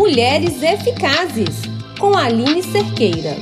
Mulheres 0.00 0.62
Eficazes, 0.62 1.60
com 1.98 2.16
Aline 2.16 2.62
Cerqueira. 2.62 3.36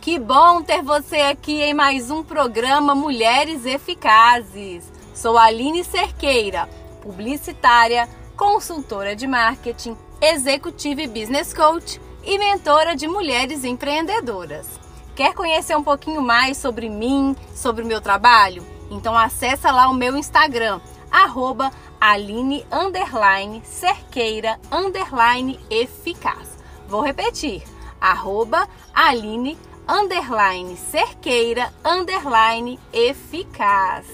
Que 0.00 0.18
bom 0.18 0.62
ter 0.62 0.82
você 0.82 1.16
aqui 1.16 1.60
em 1.60 1.74
mais 1.74 2.10
um 2.10 2.24
programa 2.24 2.94
Mulheres 2.94 3.66
Eficazes. 3.66 4.90
Sou 5.14 5.36
Aline 5.36 5.84
Cerqueira, 5.84 6.70
publicitária, 7.02 8.08
consultora 8.34 9.14
de 9.14 9.26
marketing, 9.26 9.94
executiva 10.22 11.02
e 11.02 11.06
business 11.06 11.52
coach 11.52 12.00
e 12.24 12.38
mentora 12.38 12.96
de 12.96 13.06
mulheres 13.06 13.62
empreendedoras. 13.62 14.68
Quer 15.14 15.34
conhecer 15.34 15.76
um 15.76 15.84
pouquinho 15.84 16.22
mais 16.22 16.56
sobre 16.56 16.88
mim, 16.88 17.36
sobre 17.54 17.84
o 17.84 17.86
meu 17.86 18.00
trabalho? 18.00 18.64
Então 18.90 19.14
acessa 19.14 19.70
lá 19.70 19.86
o 19.90 19.94
meu 19.94 20.16
Instagram, 20.16 20.80
arroba 21.10 21.70
Aline 22.04 22.66
underline 22.72 23.62
Cerqueira 23.64 24.58
underline 24.72 25.60
eficaz. 25.70 26.58
Vou 26.88 27.00
repetir, 27.00 27.62
arroba 28.00 28.68
Aline 28.92 29.56
underline 29.88 30.76
Cerqueira 30.76 31.72
underline 31.84 32.80
eficaz. 32.92 34.04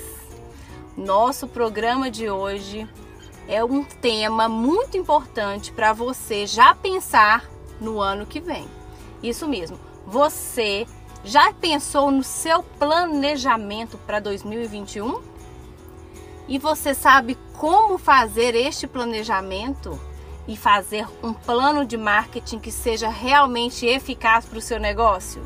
Nosso 0.98 1.48
programa 1.48 2.10
de 2.10 2.28
hoje 2.28 2.86
é 3.48 3.64
um 3.64 3.82
tema 3.82 4.50
muito 4.50 4.98
importante 4.98 5.72
para 5.72 5.94
você 5.94 6.46
já 6.46 6.74
pensar 6.74 7.48
no 7.80 8.02
ano 8.02 8.26
que 8.26 8.38
vem. 8.38 8.68
Isso 9.22 9.48
mesmo, 9.48 9.78
você 10.06 10.86
já 11.24 11.54
pensou 11.54 12.10
no 12.10 12.22
seu 12.22 12.62
planejamento 12.62 13.96
para 14.06 14.20
2021? 14.20 15.22
E 16.46 16.58
você 16.58 16.94
sabe 16.94 17.36
como 17.58 17.98
fazer 17.98 18.54
este 18.54 18.86
planejamento 18.86 19.98
e 20.46 20.56
fazer 20.56 21.06
um 21.22 21.32
plano 21.32 21.84
de 21.84 21.96
marketing 21.96 22.60
que 22.60 22.70
seja 22.70 23.08
realmente 23.08 23.84
eficaz 23.84 24.46
para 24.46 24.58
o 24.58 24.62
seu 24.62 24.78
negócio? 24.78 25.42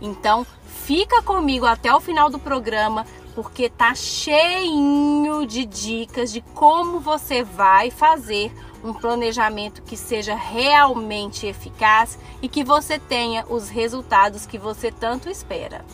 Então, 0.00 0.46
fica 0.64 1.20
comigo 1.22 1.66
até 1.66 1.92
o 1.92 2.00
final 2.00 2.30
do 2.30 2.38
programa 2.38 3.04
porque 3.34 3.68
tá 3.68 3.94
cheinho 3.94 5.44
de 5.44 5.66
dicas 5.66 6.32
de 6.32 6.40
como 6.40 7.00
você 7.00 7.42
vai 7.42 7.90
fazer 7.90 8.54
um 8.84 8.94
planejamento 8.94 9.82
que 9.82 9.96
seja 9.96 10.36
realmente 10.36 11.46
eficaz 11.46 12.16
e 12.40 12.48
que 12.48 12.62
você 12.62 12.98
tenha 12.98 13.44
os 13.48 13.68
resultados 13.68 14.46
que 14.46 14.56
você 14.56 14.92
tanto 14.92 15.28
espera. 15.28 15.84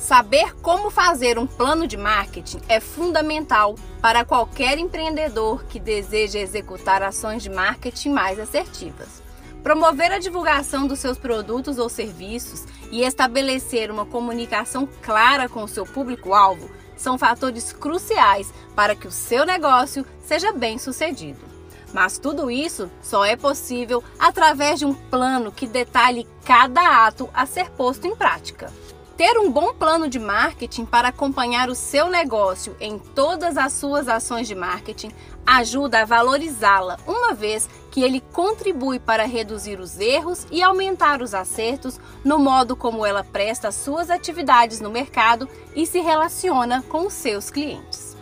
Saber 0.00 0.56
como 0.62 0.90
fazer 0.90 1.38
um 1.38 1.46
plano 1.46 1.86
de 1.86 1.98
marketing 1.98 2.58
é 2.70 2.80
fundamental 2.80 3.74
para 4.00 4.24
qualquer 4.24 4.78
empreendedor 4.78 5.64
que 5.66 5.78
deseja 5.78 6.38
executar 6.40 7.02
ações 7.02 7.42
de 7.42 7.50
marketing 7.50 8.08
mais 8.08 8.38
assertivas. 8.40 9.22
Promover 9.62 10.10
a 10.10 10.18
divulgação 10.18 10.86
dos 10.86 11.00
seus 11.00 11.18
produtos 11.18 11.78
ou 11.78 11.90
serviços 11.90 12.64
e 12.90 13.02
estabelecer 13.02 13.90
uma 13.90 14.06
comunicação 14.06 14.88
clara 15.02 15.50
com 15.50 15.62
o 15.62 15.68
seu 15.68 15.84
público-alvo 15.84 16.70
são 16.96 17.18
fatores 17.18 17.70
cruciais 17.70 18.50
para 18.74 18.96
que 18.96 19.06
o 19.06 19.12
seu 19.12 19.44
negócio 19.44 20.04
seja 20.24 20.50
bem 20.50 20.78
sucedido. 20.78 21.44
Mas 21.92 22.16
tudo 22.16 22.50
isso 22.50 22.90
só 23.02 23.22
é 23.22 23.36
possível 23.36 24.02
através 24.18 24.78
de 24.78 24.86
um 24.86 24.94
plano 24.94 25.52
que 25.52 25.66
detalhe 25.66 26.26
cada 26.42 27.06
ato 27.06 27.28
a 27.34 27.44
ser 27.44 27.68
posto 27.72 28.06
em 28.06 28.16
prática. 28.16 28.72
Ter 29.20 29.38
um 29.38 29.52
bom 29.52 29.74
plano 29.74 30.08
de 30.08 30.18
marketing 30.18 30.86
para 30.86 31.08
acompanhar 31.08 31.68
o 31.68 31.74
seu 31.74 32.08
negócio 32.08 32.74
em 32.80 32.98
todas 32.98 33.58
as 33.58 33.74
suas 33.74 34.08
ações 34.08 34.48
de 34.48 34.54
marketing 34.54 35.10
ajuda 35.46 36.00
a 36.00 36.04
valorizá-la, 36.06 36.96
uma 37.06 37.34
vez 37.34 37.68
que 37.90 38.00
ele 38.00 38.22
contribui 38.32 38.98
para 38.98 39.26
reduzir 39.26 39.78
os 39.78 40.00
erros 40.00 40.46
e 40.50 40.62
aumentar 40.62 41.20
os 41.20 41.34
acertos 41.34 42.00
no 42.24 42.38
modo 42.38 42.74
como 42.74 43.04
ela 43.04 43.22
presta 43.22 43.70
suas 43.70 44.08
atividades 44.08 44.80
no 44.80 44.88
mercado 44.88 45.46
e 45.76 45.84
se 45.84 46.00
relaciona 46.00 46.82
com 46.88 47.06
os 47.06 47.12
seus 47.12 47.50
clientes. 47.50 48.16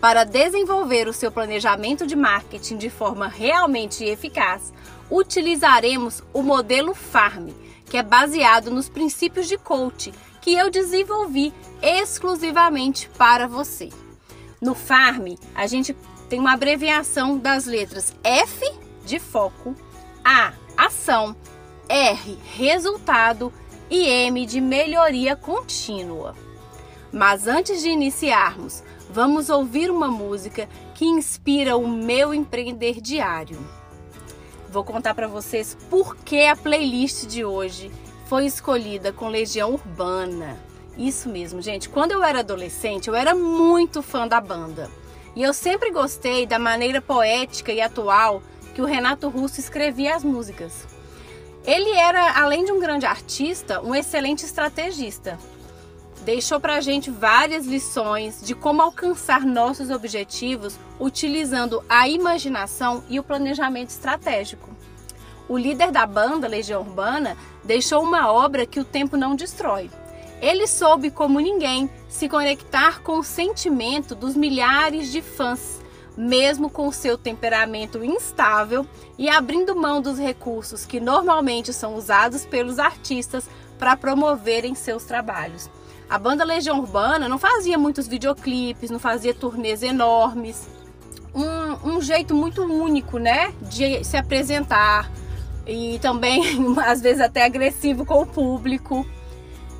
Para 0.00 0.22
desenvolver 0.22 1.08
o 1.08 1.12
seu 1.12 1.32
planejamento 1.32 2.06
de 2.06 2.14
marketing 2.14 2.76
de 2.76 2.88
forma 2.88 3.26
realmente 3.26 4.04
eficaz, 4.04 4.72
utilizaremos 5.10 6.22
o 6.32 6.40
modelo 6.40 6.94
FARM, 6.94 7.52
que 7.86 7.96
é 7.96 8.02
baseado 8.02 8.70
nos 8.70 8.88
princípios 8.88 9.48
de 9.48 9.58
coaching 9.58 10.12
que 10.46 10.54
eu 10.54 10.70
desenvolvi 10.70 11.52
exclusivamente 11.82 13.10
para 13.18 13.48
você. 13.48 13.88
No 14.60 14.76
Farm, 14.76 15.34
a 15.52 15.66
gente 15.66 15.92
tem 16.28 16.38
uma 16.38 16.52
abreviação 16.52 17.36
das 17.36 17.64
letras 17.64 18.14
F 18.22 18.64
de 19.04 19.18
foco, 19.18 19.74
A, 20.24 20.52
ação, 20.76 21.34
R, 21.88 22.38
resultado 22.54 23.52
e 23.90 24.06
M 24.06 24.46
de 24.46 24.60
melhoria 24.60 25.34
contínua. 25.34 26.36
Mas 27.12 27.48
antes 27.48 27.82
de 27.82 27.88
iniciarmos, 27.88 28.84
vamos 29.10 29.50
ouvir 29.50 29.90
uma 29.90 30.06
música 30.06 30.68
que 30.94 31.06
inspira 31.06 31.76
o 31.76 31.88
meu 31.88 32.32
empreender 32.32 33.00
diário. 33.00 33.58
Vou 34.70 34.84
contar 34.84 35.12
para 35.12 35.26
vocês 35.26 35.76
por 35.90 36.14
que 36.14 36.46
a 36.46 36.54
playlist 36.54 37.26
de 37.26 37.44
hoje 37.44 37.90
foi 38.26 38.44
escolhida 38.44 39.12
com 39.12 39.28
Legião 39.28 39.72
Urbana. 39.72 40.58
Isso 40.98 41.28
mesmo, 41.28 41.62
gente. 41.62 41.88
Quando 41.88 42.12
eu 42.12 42.22
era 42.22 42.40
adolescente, 42.40 43.08
eu 43.08 43.14
era 43.14 43.34
muito 43.34 44.02
fã 44.02 44.26
da 44.26 44.40
banda. 44.40 44.90
E 45.34 45.42
eu 45.42 45.54
sempre 45.54 45.90
gostei 45.90 46.46
da 46.46 46.58
maneira 46.58 47.00
poética 47.00 47.72
e 47.72 47.80
atual 47.80 48.42
que 48.74 48.82
o 48.82 48.84
Renato 48.84 49.28
Russo 49.28 49.60
escrevia 49.60 50.16
as 50.16 50.24
músicas. 50.24 50.86
Ele 51.64 51.90
era, 51.90 52.40
além 52.40 52.64
de 52.64 52.72
um 52.72 52.80
grande 52.80 53.06
artista, 53.06 53.80
um 53.80 53.94
excelente 53.94 54.44
estrategista. 54.44 55.38
Deixou 56.24 56.58
pra 56.58 56.80
gente 56.80 57.10
várias 57.10 57.66
lições 57.66 58.40
de 58.42 58.54
como 58.54 58.82
alcançar 58.82 59.44
nossos 59.44 59.90
objetivos 59.90 60.78
utilizando 60.98 61.84
a 61.88 62.08
imaginação 62.08 63.04
e 63.08 63.20
o 63.20 63.22
planejamento 63.22 63.90
estratégico. 63.90 64.74
O 65.48 65.56
líder 65.56 65.92
da 65.92 66.04
banda, 66.04 66.48
Legião 66.48 66.80
Urbana, 66.80 67.36
deixou 67.66 68.02
uma 68.02 68.32
obra 68.32 68.64
que 68.64 68.80
o 68.80 68.84
tempo 68.84 69.16
não 69.16 69.34
destrói. 69.34 69.90
Ele 70.40 70.66
soube, 70.66 71.10
como 71.10 71.40
ninguém, 71.40 71.90
se 72.08 72.28
conectar 72.28 73.02
com 73.02 73.18
o 73.18 73.24
sentimento 73.24 74.14
dos 74.14 74.36
milhares 74.36 75.10
de 75.10 75.20
fãs, 75.20 75.80
mesmo 76.16 76.70
com 76.70 76.90
seu 76.92 77.18
temperamento 77.18 78.02
instável 78.04 78.86
e 79.18 79.28
abrindo 79.28 79.76
mão 79.76 80.00
dos 80.00 80.18
recursos 80.18 80.86
que 80.86 81.00
normalmente 81.00 81.72
são 81.72 81.94
usados 81.94 82.46
pelos 82.46 82.78
artistas 82.78 83.48
para 83.78 83.96
promoverem 83.96 84.74
seus 84.74 85.04
trabalhos. 85.04 85.68
A 86.08 86.18
banda 86.18 86.44
Legião 86.44 86.78
Urbana 86.78 87.28
não 87.28 87.38
fazia 87.38 87.76
muitos 87.76 88.06
videoclipes, 88.06 88.90
não 88.90 88.98
fazia 88.98 89.34
turnês 89.34 89.82
enormes. 89.82 90.68
Um, 91.34 91.96
um 91.96 92.00
jeito 92.00 92.34
muito 92.34 92.62
único, 92.62 93.18
né, 93.18 93.52
de 93.60 94.02
se 94.04 94.16
apresentar, 94.16 95.10
e 95.66 95.98
também 95.98 96.42
às 96.84 97.00
vezes 97.00 97.20
até 97.20 97.44
agressivo 97.44 98.04
com 98.04 98.22
o 98.22 98.26
público. 98.26 99.06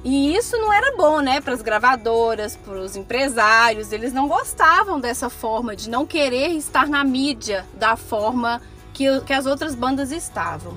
E 0.04 0.36
isso 0.36 0.56
não 0.56 0.72
era 0.72 0.96
bom, 0.96 1.20
né, 1.20 1.40
para 1.40 1.52
as 1.52 1.62
gravadoras, 1.62 2.54
para 2.56 2.74
os 2.74 2.94
empresários. 2.94 3.90
Eles 3.90 4.12
não 4.12 4.28
gostavam 4.28 5.00
dessa 5.00 5.28
forma 5.28 5.74
de 5.74 5.90
não 5.90 6.06
querer 6.06 6.48
estar 6.50 6.86
na 6.86 7.02
mídia 7.02 7.66
da 7.74 7.96
forma 7.96 8.60
que, 8.92 9.20
que 9.22 9.32
as 9.32 9.46
outras 9.46 9.74
bandas 9.74 10.12
estavam. 10.12 10.74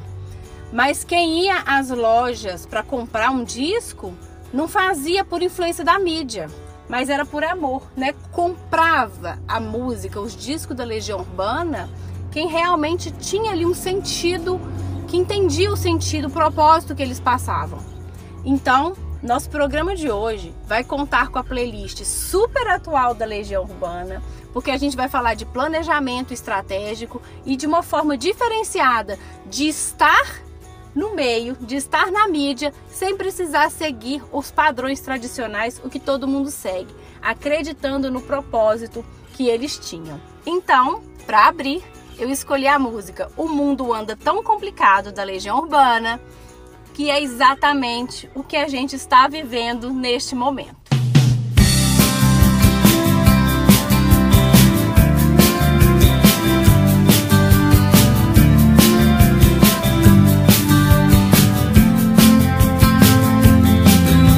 Mas 0.73 1.03
quem 1.03 1.43
ia 1.43 1.61
às 1.65 1.89
lojas 1.89 2.65
para 2.65 2.83
comprar 2.83 3.31
um 3.31 3.43
disco 3.43 4.13
não 4.53 4.67
fazia 4.67 5.23
por 5.23 5.41
influência 5.41 5.83
da 5.83 5.99
mídia, 5.99 6.47
mas 6.87 7.09
era 7.09 7.25
por 7.25 7.43
amor, 7.43 7.83
né? 7.95 8.13
Comprava 8.31 9.37
a 9.47 9.59
música, 9.59 10.19
os 10.19 10.35
discos 10.35 10.75
da 10.75 10.83
Legião 10.83 11.19
Urbana, 11.19 11.89
quem 12.31 12.47
realmente 12.47 13.11
tinha 13.11 13.51
ali 13.51 13.65
um 13.65 13.73
sentido 13.73 14.59
que 15.09 15.17
entendia 15.17 15.71
o 15.71 15.75
sentido, 15.75 16.27
o 16.27 16.31
propósito 16.31 16.95
que 16.95 17.01
eles 17.01 17.19
passavam. 17.19 17.79
Então, 18.45 18.95
nosso 19.23 19.49
programa 19.49 19.95
de 19.95 20.09
hoje 20.09 20.53
vai 20.67 20.83
contar 20.83 21.29
com 21.29 21.39
a 21.39 21.43
playlist 21.43 22.03
super 22.05 22.67
atual 22.67 23.15
da 23.15 23.25
Legião 23.25 23.63
Urbana, 23.63 24.21
porque 24.53 24.69
a 24.69 24.77
gente 24.77 24.95
vai 24.95 25.09
falar 25.09 25.33
de 25.33 25.47
planejamento 25.47 26.31
estratégico 26.31 27.21
e 27.43 27.57
de 27.57 27.65
uma 27.65 27.81
forma 27.81 28.15
diferenciada 28.15 29.17
de 29.47 29.67
estar 29.67 30.41
no 30.93 31.15
meio, 31.15 31.57
de 31.59 31.75
estar 31.75 32.11
na 32.11 32.27
mídia, 32.27 32.71
sem 32.87 33.17
precisar 33.17 33.71
seguir 33.71 34.23
os 34.31 34.51
padrões 34.51 34.99
tradicionais, 34.99 35.81
o 35.83 35.89
que 35.89 35.99
todo 35.99 36.27
mundo 36.27 36.51
segue, 36.51 36.93
acreditando 37.19 38.11
no 38.11 38.21
propósito 38.21 39.03
que 39.33 39.47
eles 39.47 39.77
tinham. 39.77 40.21
Então, 40.45 41.01
para 41.25 41.47
abrir, 41.47 41.83
eu 42.19 42.29
escolhi 42.29 42.67
a 42.67 42.77
música 42.77 43.31
O 43.37 43.47
Mundo 43.47 43.93
Anda 43.93 44.15
Tão 44.15 44.43
Complicado, 44.43 45.11
da 45.11 45.23
Legião 45.23 45.57
Urbana, 45.57 46.19
que 46.93 47.09
é 47.09 47.21
exatamente 47.21 48.29
o 48.35 48.43
que 48.43 48.57
a 48.57 48.67
gente 48.67 48.95
está 48.95 49.27
vivendo 49.27 49.91
neste 49.93 50.35
momento. 50.35 50.75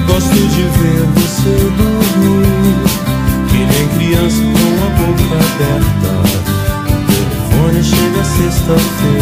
Gosto 0.08 0.36
de 0.36 0.64
ver 0.64 1.06
você 1.16 1.91
something 8.78 9.21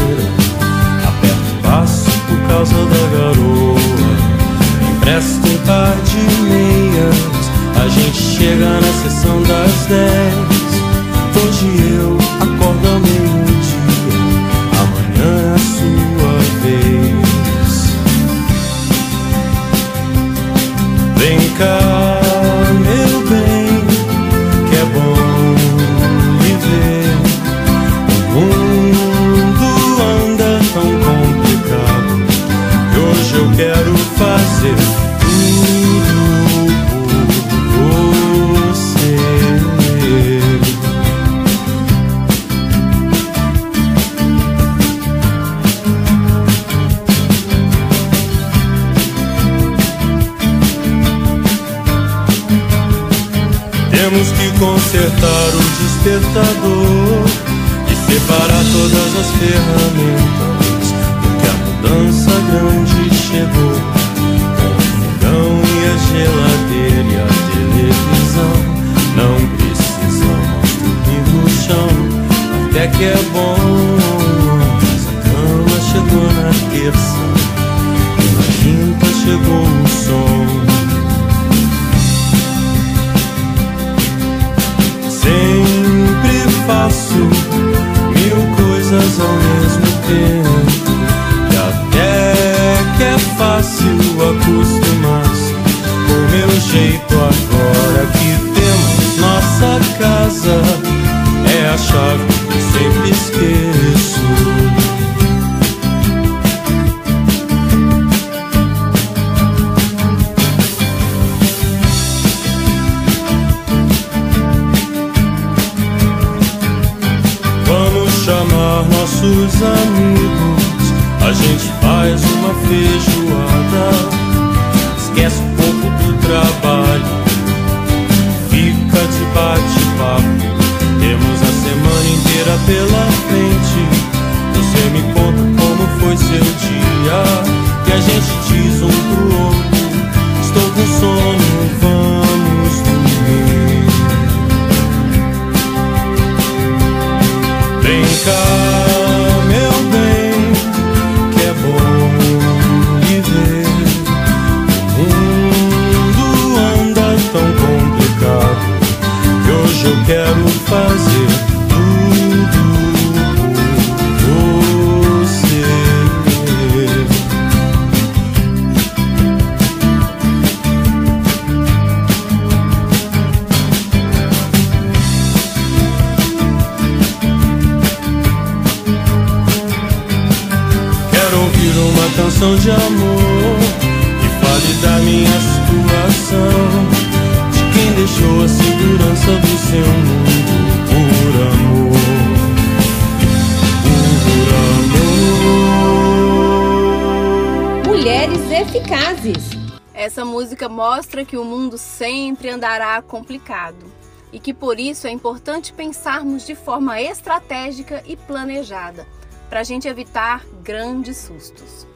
Mulheres 198.30 198.52
eficazes. 198.52 199.50
Essa 199.92 200.24
música 200.24 200.70
mostra 200.70 201.26
que 201.26 201.36
o 201.36 201.44
mundo 201.44 201.80
sempre 201.80 202.50
andará 202.50 203.02
complicado 203.02 203.92
e 204.32 204.40
que 204.40 204.54
por 204.54 204.80
isso 204.80 205.08
é 205.08 205.10
importante 205.10 205.74
pensarmos 205.74 206.46
de 206.46 206.54
forma 206.54 207.02
estratégica 207.02 208.04
e 208.06 208.16
planejada 208.16 209.08
para 209.50 209.62
a 209.62 209.64
gente 209.64 209.88
evitar 209.88 210.46
grandes 210.62 211.18
sustos. 211.18 211.88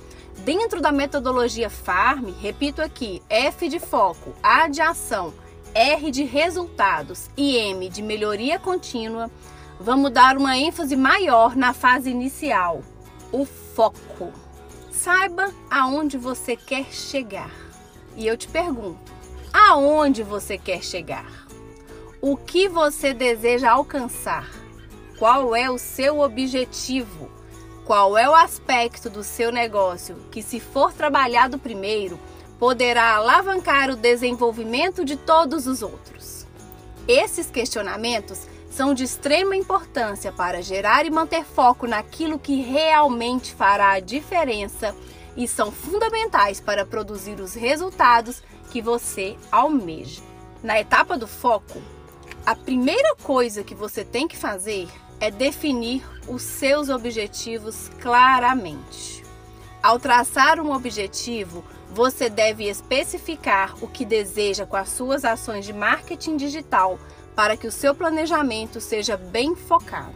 Dentro 0.43 0.81
da 0.81 0.91
metodologia 0.91 1.69
FARM, 1.69 2.33
repito 2.41 2.81
aqui, 2.81 3.21
F 3.29 3.69
de 3.69 3.79
foco, 3.79 4.33
A 4.41 4.67
de 4.67 4.81
ação, 4.81 5.33
R 5.75 6.09
de 6.09 6.23
resultados 6.23 7.29
e 7.37 7.57
M 7.57 7.89
de 7.89 8.01
melhoria 8.01 8.57
contínua, 8.57 9.29
vamos 9.79 10.11
dar 10.11 10.35
uma 10.35 10.57
ênfase 10.57 10.95
maior 10.95 11.55
na 11.55 11.73
fase 11.73 12.09
inicial, 12.09 12.81
o 13.31 13.45
foco. 13.45 14.42
Saiba 15.03 15.53
aonde 15.69 16.17
você 16.17 16.55
quer 16.55 16.85
chegar. 16.85 17.51
E 18.15 18.25
eu 18.25 18.37
te 18.37 18.47
pergunto, 18.47 19.11
aonde 19.51 20.23
você 20.23 20.57
quer 20.57 20.81
chegar? 20.81 21.29
O 22.21 22.37
que 22.37 22.69
você 22.69 23.13
deseja 23.13 23.69
alcançar? 23.69 24.49
Qual 25.19 25.53
é 25.53 25.69
o 25.69 25.77
seu 25.77 26.21
objetivo? 26.21 27.29
Qual 27.83 28.17
é 28.17 28.29
o 28.29 28.33
aspecto 28.33 29.09
do 29.09 29.25
seu 29.25 29.51
negócio 29.51 30.15
que, 30.31 30.41
se 30.41 30.61
for 30.61 30.93
trabalhado 30.93 31.59
primeiro, 31.59 32.17
poderá 32.57 33.17
alavancar 33.17 33.89
o 33.89 33.97
desenvolvimento 33.97 35.03
de 35.03 35.17
todos 35.17 35.67
os 35.67 35.81
outros? 35.81 36.47
Esses 37.09 37.51
questionamentos 37.51 38.47
são 38.75 38.95
de 38.95 39.03
extrema 39.03 39.55
importância 39.55 40.31
para 40.31 40.61
gerar 40.61 41.05
e 41.05 41.11
manter 41.11 41.45
foco 41.45 41.85
naquilo 41.85 42.39
que 42.39 42.61
realmente 42.61 43.53
fará 43.53 43.91
a 43.91 43.99
diferença 43.99 44.95
e 45.37 45.47
são 45.47 45.71
fundamentais 45.71 46.59
para 46.59 46.83
produzir 46.83 47.39
os 47.39 47.53
resultados 47.53 48.41
que 48.71 48.81
você 48.81 49.37
almeja. 49.51 50.23
Na 50.63 50.79
etapa 50.79 51.15
do 51.15 51.27
foco, 51.27 51.79
a 52.43 52.55
primeira 52.55 53.15
coisa 53.21 53.63
que 53.63 53.75
você 53.75 54.03
tem 54.03 54.27
que 54.27 54.35
fazer 54.35 54.87
é 55.19 55.29
definir 55.29 56.03
os 56.27 56.41
seus 56.41 56.89
objetivos 56.89 57.91
claramente. 58.01 59.23
Ao 59.83 59.99
traçar 59.99 60.59
um 60.59 60.73
objetivo, 60.73 61.63
você 61.91 62.27
deve 62.27 62.67
especificar 62.67 63.75
o 63.83 63.87
que 63.87 64.03
deseja 64.03 64.65
com 64.65 64.75
as 64.75 64.89
suas 64.89 65.23
ações 65.23 65.63
de 65.63 65.73
marketing 65.73 66.37
digital 66.37 66.97
para 67.35 67.57
que 67.57 67.67
o 67.67 67.71
seu 67.71 67.93
planejamento 67.95 68.79
seja 68.79 69.17
bem 69.17 69.55
focado. 69.55 70.15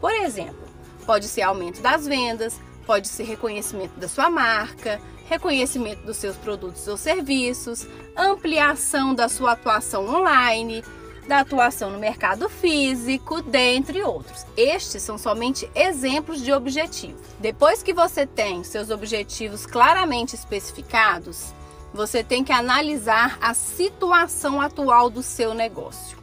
Por 0.00 0.12
exemplo, 0.12 0.68
pode 1.06 1.26
ser 1.26 1.42
aumento 1.42 1.80
das 1.80 2.06
vendas, 2.06 2.60
pode 2.86 3.08
ser 3.08 3.24
reconhecimento 3.24 3.98
da 3.98 4.08
sua 4.08 4.30
marca, 4.30 5.00
reconhecimento 5.28 6.02
dos 6.02 6.16
seus 6.16 6.36
produtos 6.36 6.86
ou 6.88 6.96
serviços, 6.96 7.86
ampliação 8.16 9.14
da 9.14 9.28
sua 9.28 9.52
atuação 9.52 10.08
online, 10.08 10.82
da 11.28 11.40
atuação 11.40 11.90
no 11.90 11.98
mercado 11.98 12.48
físico, 12.48 13.42
dentre 13.42 14.02
outros. 14.02 14.46
Estes 14.56 15.02
são 15.02 15.18
somente 15.18 15.70
exemplos 15.74 16.42
de 16.42 16.52
objetivos. 16.52 17.20
Depois 17.38 17.82
que 17.82 17.92
você 17.92 18.26
tem 18.26 18.64
seus 18.64 18.90
objetivos 18.90 19.66
claramente 19.66 20.34
especificados, 20.34 21.52
você 21.92 22.24
tem 22.24 22.42
que 22.42 22.52
analisar 22.52 23.38
a 23.40 23.52
situação 23.52 24.60
atual 24.60 25.10
do 25.10 25.22
seu 25.22 25.52
negócio. 25.52 26.17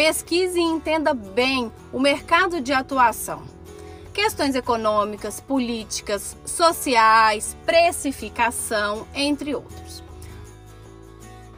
Pesquise 0.00 0.58
e 0.58 0.62
entenda 0.62 1.12
bem 1.12 1.70
o 1.92 2.00
mercado 2.00 2.58
de 2.58 2.72
atuação. 2.72 3.42
Questões 4.14 4.54
econômicas, 4.54 5.40
políticas, 5.40 6.38
sociais, 6.42 7.54
precificação, 7.66 9.06
entre 9.14 9.54
outros. 9.54 10.02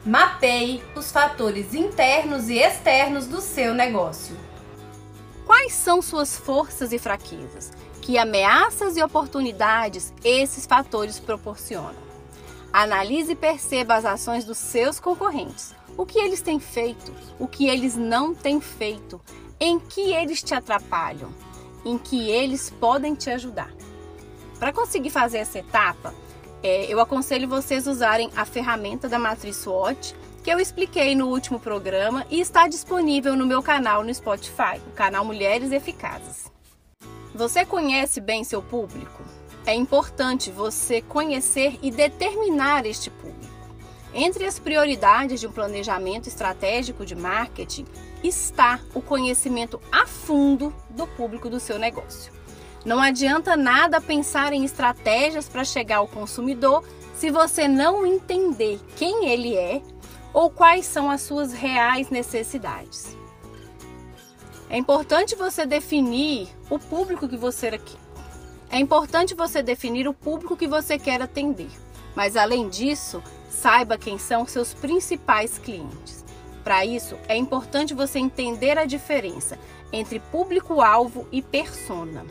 Mapeie 0.05 0.83
os 0.93 1.09
fatores 1.09 1.73
internos 1.73 2.49
e 2.49 2.57
externos 2.57 3.27
do 3.27 3.39
seu 3.39 3.73
negócio. 3.73 4.35
Quais 5.45 5.71
são 5.71 6.01
suas 6.01 6.35
forças 6.35 6.91
e 6.91 6.99
fraquezas? 6.99 7.71
Que 8.01 8.17
ameaças 8.17 8.97
e 8.97 9.01
oportunidades 9.01 10.13
esses 10.21 10.65
fatores 10.65 11.17
proporcionam? 11.17 11.95
Analise 12.73 13.31
e 13.31 13.35
perceba 13.37 13.95
as 13.95 14.03
ações 14.03 14.43
dos 14.43 14.57
seus 14.57 14.99
concorrentes. 14.99 15.73
O 15.97 16.05
que 16.05 16.19
eles 16.19 16.41
têm 16.41 16.59
feito, 16.59 17.13
o 17.39 17.47
que 17.47 17.67
eles 17.67 17.95
não 17.95 18.33
têm 18.33 18.59
feito, 18.59 19.21
em 19.59 19.79
que 19.79 20.13
eles 20.13 20.41
te 20.41 20.53
atrapalham, 20.53 21.29
em 21.85 21.97
que 21.97 22.29
eles 22.29 22.69
podem 22.69 23.15
te 23.15 23.29
ajudar. 23.29 23.71
Para 24.59 24.73
conseguir 24.73 25.09
fazer 25.09 25.39
essa 25.39 25.59
etapa, 25.59 26.13
é, 26.61 26.85
eu 26.91 26.99
aconselho 26.99 27.47
vocês 27.47 27.87
usarem 27.87 28.29
a 28.35 28.45
ferramenta 28.45 29.07
da 29.07 29.19
matriz 29.19 29.57
SWOT, 29.57 30.15
que 30.43 30.49
eu 30.49 30.59
expliquei 30.59 31.15
no 31.15 31.27
último 31.27 31.59
programa 31.59 32.25
e 32.29 32.39
está 32.39 32.67
disponível 32.67 33.35
no 33.35 33.45
meu 33.45 33.61
canal 33.61 34.03
no 34.03 34.13
Spotify, 34.13 34.81
o 34.87 34.91
canal 34.91 35.23
Mulheres 35.23 35.71
Eficazes. 35.71 36.51
Você 37.33 37.65
conhece 37.65 38.19
bem 38.19 38.43
seu 38.43 38.61
público? 38.61 39.23
é 39.65 39.73
importante 39.73 40.51
você 40.51 41.01
conhecer 41.01 41.79
e 41.81 41.89
determinar 41.89 42.85
este 42.85 43.09
público. 43.09 43.52
Entre 44.13 44.45
as 44.45 44.59
prioridades 44.59 45.39
de 45.39 45.47
um 45.47 45.51
planejamento 45.51 46.27
estratégico 46.27 47.05
de 47.05 47.15
marketing 47.15 47.85
está 48.23 48.79
o 48.93 49.01
conhecimento 49.01 49.81
a 49.91 50.05
fundo 50.05 50.73
do 50.89 51.07
público 51.07 51.49
do 51.49 51.59
seu 51.59 51.79
negócio. 51.79 52.31
Não 52.85 52.99
adianta 52.99 53.55
nada 53.55 53.99
pensar 53.99 54.53
em 54.53 54.63
estratégias 54.63 55.49
para 55.49 55.63
chegar 55.63 55.97
ao 55.97 56.07
consumidor 56.07 56.83
se 57.15 57.31
você 57.31 57.67
não 57.67 58.05
entender 58.05 58.79
quem 58.95 59.29
ele 59.29 59.55
é 59.55 59.81
ou 60.31 60.49
quais 60.49 60.85
são 60.85 61.09
as 61.09 61.21
suas 61.21 61.53
reais 61.53 62.09
necessidades. 62.09 63.17
É 64.69 64.77
importante 64.77 65.35
você 65.35 65.65
definir 65.65 66.49
o 66.69 66.77
público 66.77 67.27
que 67.27 67.37
você 67.37 67.79
é 68.69 68.79
importante 68.79 69.35
você 69.35 69.61
definir 69.61 70.07
o 70.07 70.13
público 70.13 70.57
que 70.57 70.67
você 70.67 70.97
quer 70.97 71.21
atender, 71.21 71.69
mas 72.15 72.35
além 72.35 72.67
disso, 72.69 73.21
saiba 73.53 73.97
quem 73.97 74.17
são 74.17 74.45
seus 74.45 74.73
principais 74.73 75.57
clientes. 75.57 76.25
Para 76.63 76.85
isso, 76.85 77.17
é 77.27 77.35
importante 77.35 77.93
você 77.93 78.19
entender 78.19 78.77
a 78.77 78.85
diferença 78.85 79.59
entre 79.91 80.19
público-alvo 80.19 81.27
e 81.31 81.41
persona. 81.41 82.25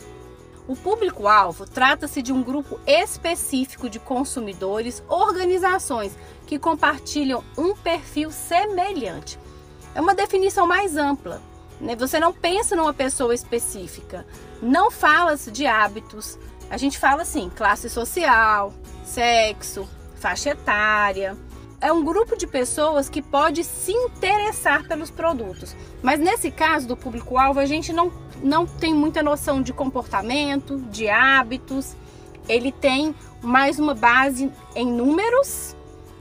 O 0.66 0.74
público-alvo 0.74 1.66
trata-se 1.66 2.22
de 2.22 2.32
um 2.32 2.42
grupo 2.42 2.78
específico 2.86 3.88
de 3.88 3.98
consumidores, 3.98 5.02
organizações 5.08 6.16
que 6.46 6.58
compartilham 6.58 7.42
um 7.56 7.74
perfil 7.74 8.30
semelhante. 8.30 9.38
É 9.94 10.00
uma 10.00 10.14
definição 10.14 10.66
mais 10.66 10.96
ampla, 10.96 11.42
né? 11.80 11.94
Você 11.96 12.18
não 12.18 12.32
pensa 12.32 12.74
numa 12.76 12.94
pessoa 12.94 13.34
específica. 13.34 14.26
Não 14.62 14.90
fala-se 14.90 15.50
de 15.50 15.66
hábitos. 15.66 16.38
A 16.70 16.76
gente 16.76 16.98
fala 16.98 17.22
assim, 17.22 17.50
classe 17.50 17.90
social, 17.90 18.72
sexo, 19.04 19.86
faixa 20.22 20.50
etária. 20.50 21.36
É 21.80 21.92
um 21.92 22.04
grupo 22.04 22.36
de 22.36 22.46
pessoas 22.46 23.08
que 23.08 23.20
pode 23.20 23.64
se 23.64 23.90
interessar 23.90 24.86
pelos 24.86 25.10
produtos. 25.10 25.74
Mas 26.00 26.20
nesse 26.20 26.48
caso 26.52 26.86
do 26.86 26.96
público-alvo, 26.96 27.58
a 27.58 27.66
gente 27.66 27.92
não, 27.92 28.12
não 28.40 28.64
tem 28.64 28.94
muita 28.94 29.20
noção 29.20 29.60
de 29.60 29.72
comportamento, 29.72 30.78
de 30.90 31.08
hábitos. 31.08 31.96
Ele 32.48 32.70
tem 32.70 33.12
mais 33.42 33.80
uma 33.80 33.94
base 33.94 34.48
em 34.76 34.86
números 34.86 35.76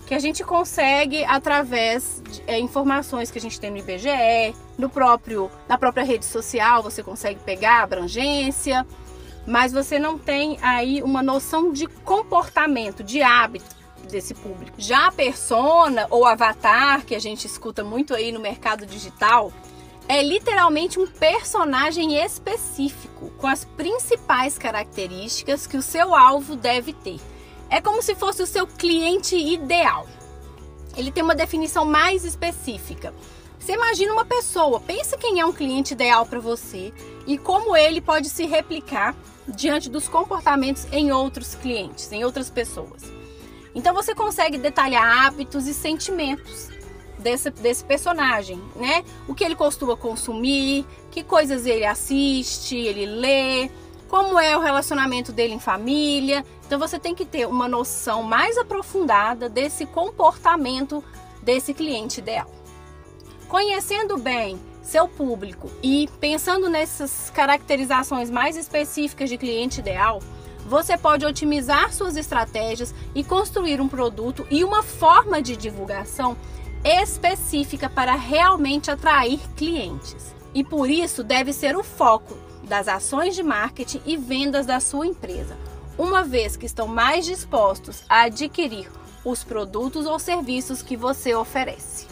que 0.07 0.15
a 0.15 0.19
gente 0.19 0.43
consegue 0.43 1.23
através 1.23 2.21
de 2.29 2.43
é, 2.47 2.59
informações 2.59 3.29
que 3.29 3.37
a 3.37 3.41
gente 3.41 3.59
tem 3.59 3.69
no 3.69 3.77
IBGE, 3.77 4.55
no 4.77 4.89
próprio, 4.89 5.49
na 5.69 5.77
própria 5.77 6.03
rede 6.03 6.25
social, 6.25 6.83
você 6.83 7.01
consegue 7.01 7.39
pegar 7.39 7.83
abrangência, 7.83 8.85
mas 9.47 9.71
você 9.71 9.97
não 9.97 10.17
tem 10.17 10.57
aí 10.61 11.01
uma 11.01 11.23
noção 11.23 11.71
de 11.71 11.87
comportamento, 11.87 13.03
de 13.03 13.21
hábito 13.21 13.80
desse 14.07 14.33
público. 14.33 14.73
Já 14.77 15.07
a 15.07 15.11
persona 15.11 16.07
ou 16.09 16.25
avatar, 16.25 17.05
que 17.05 17.15
a 17.15 17.19
gente 17.19 17.45
escuta 17.45 17.83
muito 17.83 18.13
aí 18.13 18.31
no 18.31 18.39
mercado 18.39 18.85
digital, 18.85 19.51
é 20.07 20.21
literalmente 20.21 20.99
um 20.99 21.07
personagem 21.07 22.21
específico, 22.23 23.31
com 23.37 23.47
as 23.47 23.63
principais 23.63 24.57
características 24.57 25.65
que 25.65 25.77
o 25.77 25.81
seu 25.81 26.13
alvo 26.13 26.55
deve 26.55 26.93
ter. 26.93 27.19
É 27.69 27.79
como 27.79 28.01
se 28.01 28.15
fosse 28.15 28.43
o 28.43 28.47
seu 28.47 28.67
cliente 28.67 29.35
ideal. 29.35 30.05
Ele 30.97 31.11
tem 31.11 31.23
uma 31.23 31.35
definição 31.35 31.85
mais 31.85 32.25
específica. 32.25 33.13
Você 33.57 33.73
imagina 33.73 34.11
uma 34.11 34.25
pessoa, 34.25 34.79
pensa 34.81 35.17
quem 35.17 35.39
é 35.39 35.45
um 35.45 35.53
cliente 35.53 35.93
ideal 35.93 36.25
para 36.25 36.39
você 36.39 36.91
e 37.27 37.37
como 37.37 37.77
ele 37.77 38.01
pode 38.01 38.27
se 38.27 38.45
replicar 38.45 39.15
diante 39.47 39.89
dos 39.89 40.09
comportamentos 40.09 40.87
em 40.91 41.11
outros 41.11 41.55
clientes, 41.55 42.11
em 42.11 42.25
outras 42.25 42.49
pessoas. 42.49 43.20
Então 43.73 43.93
você 43.93 44.13
consegue 44.13 44.57
detalhar 44.57 45.25
hábitos 45.25 45.67
e 45.67 45.73
sentimentos 45.73 46.69
desse, 47.19 47.49
desse 47.49 47.83
personagem, 47.83 48.61
né? 48.75 49.03
O 49.27 49.33
que 49.33 49.43
ele 49.43 49.55
costuma 49.55 49.95
consumir, 49.95 50.85
que 51.09 51.23
coisas 51.23 51.65
ele 51.65 51.85
assiste, 51.85 52.75
ele 52.75 53.05
lê, 53.05 53.69
como 54.09 54.37
é 54.37 54.57
o 54.57 54.59
relacionamento 54.59 55.31
dele 55.31 55.53
em 55.53 55.59
família. 55.59 56.45
Então 56.65 56.77
você 56.77 56.99
tem 56.99 57.15
que 57.15 57.25
ter 57.25 57.47
uma 57.47 57.67
noção 57.67 58.23
mais 58.23 58.57
aprofundada 58.57 59.47
desse 59.47 59.85
comportamento 59.85 61.03
desse 61.41 61.73
cliente 61.73 62.19
ideal. 62.19 62.51
Conhecendo 63.47 64.17
bem 64.17 64.59
seu 64.81 65.07
público 65.07 65.69
e 65.81 66.09
pensando 66.19 66.69
nessas 66.69 67.29
caracterizações 67.29 68.29
mais 68.29 68.57
específicas 68.57 69.29
de 69.29 69.37
cliente 69.37 69.79
ideal, 69.79 70.21
você 70.71 70.97
pode 70.97 71.25
otimizar 71.25 71.91
suas 71.91 72.15
estratégias 72.15 72.95
e 73.13 73.25
construir 73.25 73.81
um 73.81 73.89
produto 73.89 74.47
e 74.49 74.63
uma 74.63 74.81
forma 74.81 75.41
de 75.41 75.57
divulgação 75.57 76.37
específica 76.81 77.89
para 77.89 78.15
realmente 78.15 78.89
atrair 78.89 79.41
clientes. 79.57 80.33
E 80.53 80.63
por 80.63 80.89
isso 80.89 81.25
deve 81.25 81.51
ser 81.51 81.75
o 81.75 81.83
foco 81.83 82.37
das 82.63 82.87
ações 82.87 83.35
de 83.35 83.43
marketing 83.43 84.01
e 84.05 84.15
vendas 84.15 84.65
da 84.65 84.79
sua 84.79 85.05
empresa, 85.05 85.57
uma 85.97 86.23
vez 86.23 86.55
que 86.55 86.67
estão 86.67 86.87
mais 86.87 87.25
dispostos 87.25 88.03
a 88.07 88.21
adquirir 88.21 88.89
os 89.25 89.43
produtos 89.43 90.05
ou 90.05 90.17
serviços 90.17 90.81
que 90.81 90.95
você 90.95 91.35
oferece. 91.35 92.07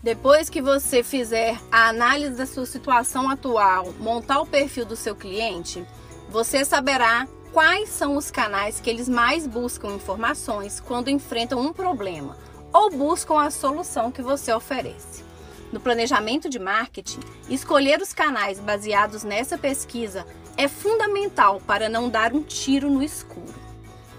Depois 0.00 0.48
que 0.48 0.62
você 0.62 1.02
fizer 1.02 1.58
a 1.72 1.88
análise 1.88 2.36
da 2.36 2.46
sua 2.46 2.64
situação 2.64 3.28
atual, 3.28 3.92
montar 3.98 4.40
o 4.40 4.46
perfil 4.46 4.84
do 4.84 4.94
seu 4.94 5.16
cliente, 5.16 5.84
você 6.30 6.64
saberá 6.64 7.26
quais 7.52 7.88
são 7.88 8.16
os 8.16 8.30
canais 8.30 8.80
que 8.80 8.90
eles 8.90 9.08
mais 9.08 9.46
buscam 9.46 9.94
informações 9.94 10.78
quando 10.80 11.08
enfrentam 11.08 11.60
um 11.60 11.72
problema 11.72 12.36
ou 12.72 12.90
buscam 12.90 13.40
a 13.40 13.50
solução 13.50 14.12
que 14.12 14.20
você 14.20 14.52
oferece. 14.52 15.24
No 15.72 15.80
planejamento 15.80 16.48
de 16.48 16.58
marketing, 16.58 17.20
escolher 17.48 18.00
os 18.00 18.12
canais 18.12 18.58
baseados 18.58 19.24
nessa 19.24 19.56
pesquisa 19.56 20.26
é 20.56 20.68
fundamental 20.68 21.60
para 21.66 21.88
não 21.88 22.08
dar 22.08 22.32
um 22.34 22.42
tiro 22.42 22.90
no 22.90 23.02
escuro. 23.02 23.54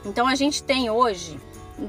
Então 0.06 0.28
a 0.28 0.36
gente 0.36 0.64
tem 0.64 0.90
hoje 0.90 1.40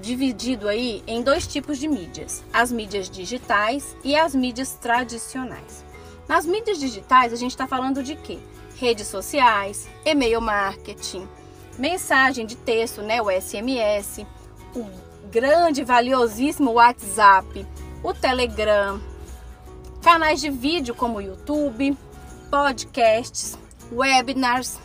dividido 0.01 0.69
aí 0.69 1.03
em 1.07 1.23
dois 1.23 1.47
tipos 1.47 1.79
de 1.79 1.89
mídias: 1.89 2.43
as 2.53 2.71
mídias 2.71 3.09
digitais 3.09 3.97
e 4.05 4.17
as 4.17 4.35
mídias 4.35 4.75
tradicionais. 4.75 5.85
Nas 6.29 6.47
mídias 6.47 6.79
digitais 6.79 7.33
a 7.33 7.37
gente 7.37 7.53
está 7.53 7.67
falando 7.67 8.03
de 8.03 8.17
quê? 8.17 8.39
Redes 8.81 9.09
sociais, 9.09 9.87
e-mail 10.07 10.41
marketing, 10.41 11.29
mensagem 11.79 12.47
de 12.47 12.57
texto, 12.57 13.03
né, 13.03 13.21
o 13.21 13.31
SMS, 13.31 14.25
o 14.75 14.87
grande 15.31 15.85
valiosíssimo 15.85 16.73
WhatsApp, 16.73 17.67
o 18.03 18.15
Telegram, 18.15 18.99
canais 20.01 20.41
de 20.41 20.49
vídeo 20.49 20.95
como 20.95 21.19
o 21.19 21.21
YouTube, 21.21 21.95
podcasts, 22.51 23.59
webinars, 23.93 24.79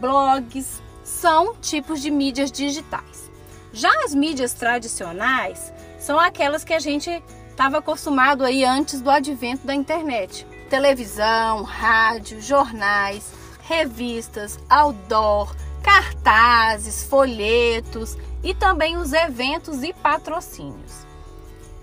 blogs, 0.00 0.80
são 1.04 1.54
tipos 1.56 2.00
de 2.00 2.10
mídias 2.10 2.50
digitais. 2.50 3.30
Já 3.70 3.92
as 4.02 4.14
mídias 4.14 4.54
tradicionais 4.54 5.74
são 5.98 6.18
aquelas 6.18 6.64
que 6.64 6.72
a 6.72 6.80
gente 6.80 7.22
estava 7.50 7.80
acostumado 7.80 8.46
aí 8.46 8.64
antes 8.64 9.02
do 9.02 9.10
advento 9.10 9.66
da 9.66 9.74
internet. 9.74 10.46
Televisão, 10.68 11.62
rádio, 11.62 12.40
jornais, 12.40 13.32
revistas, 13.62 14.58
outdoor, 14.68 15.54
cartazes, 15.82 17.04
folhetos 17.04 18.16
e 18.42 18.54
também 18.54 18.96
os 18.96 19.12
eventos 19.12 19.82
e 19.82 19.92
patrocínios. 19.92 21.06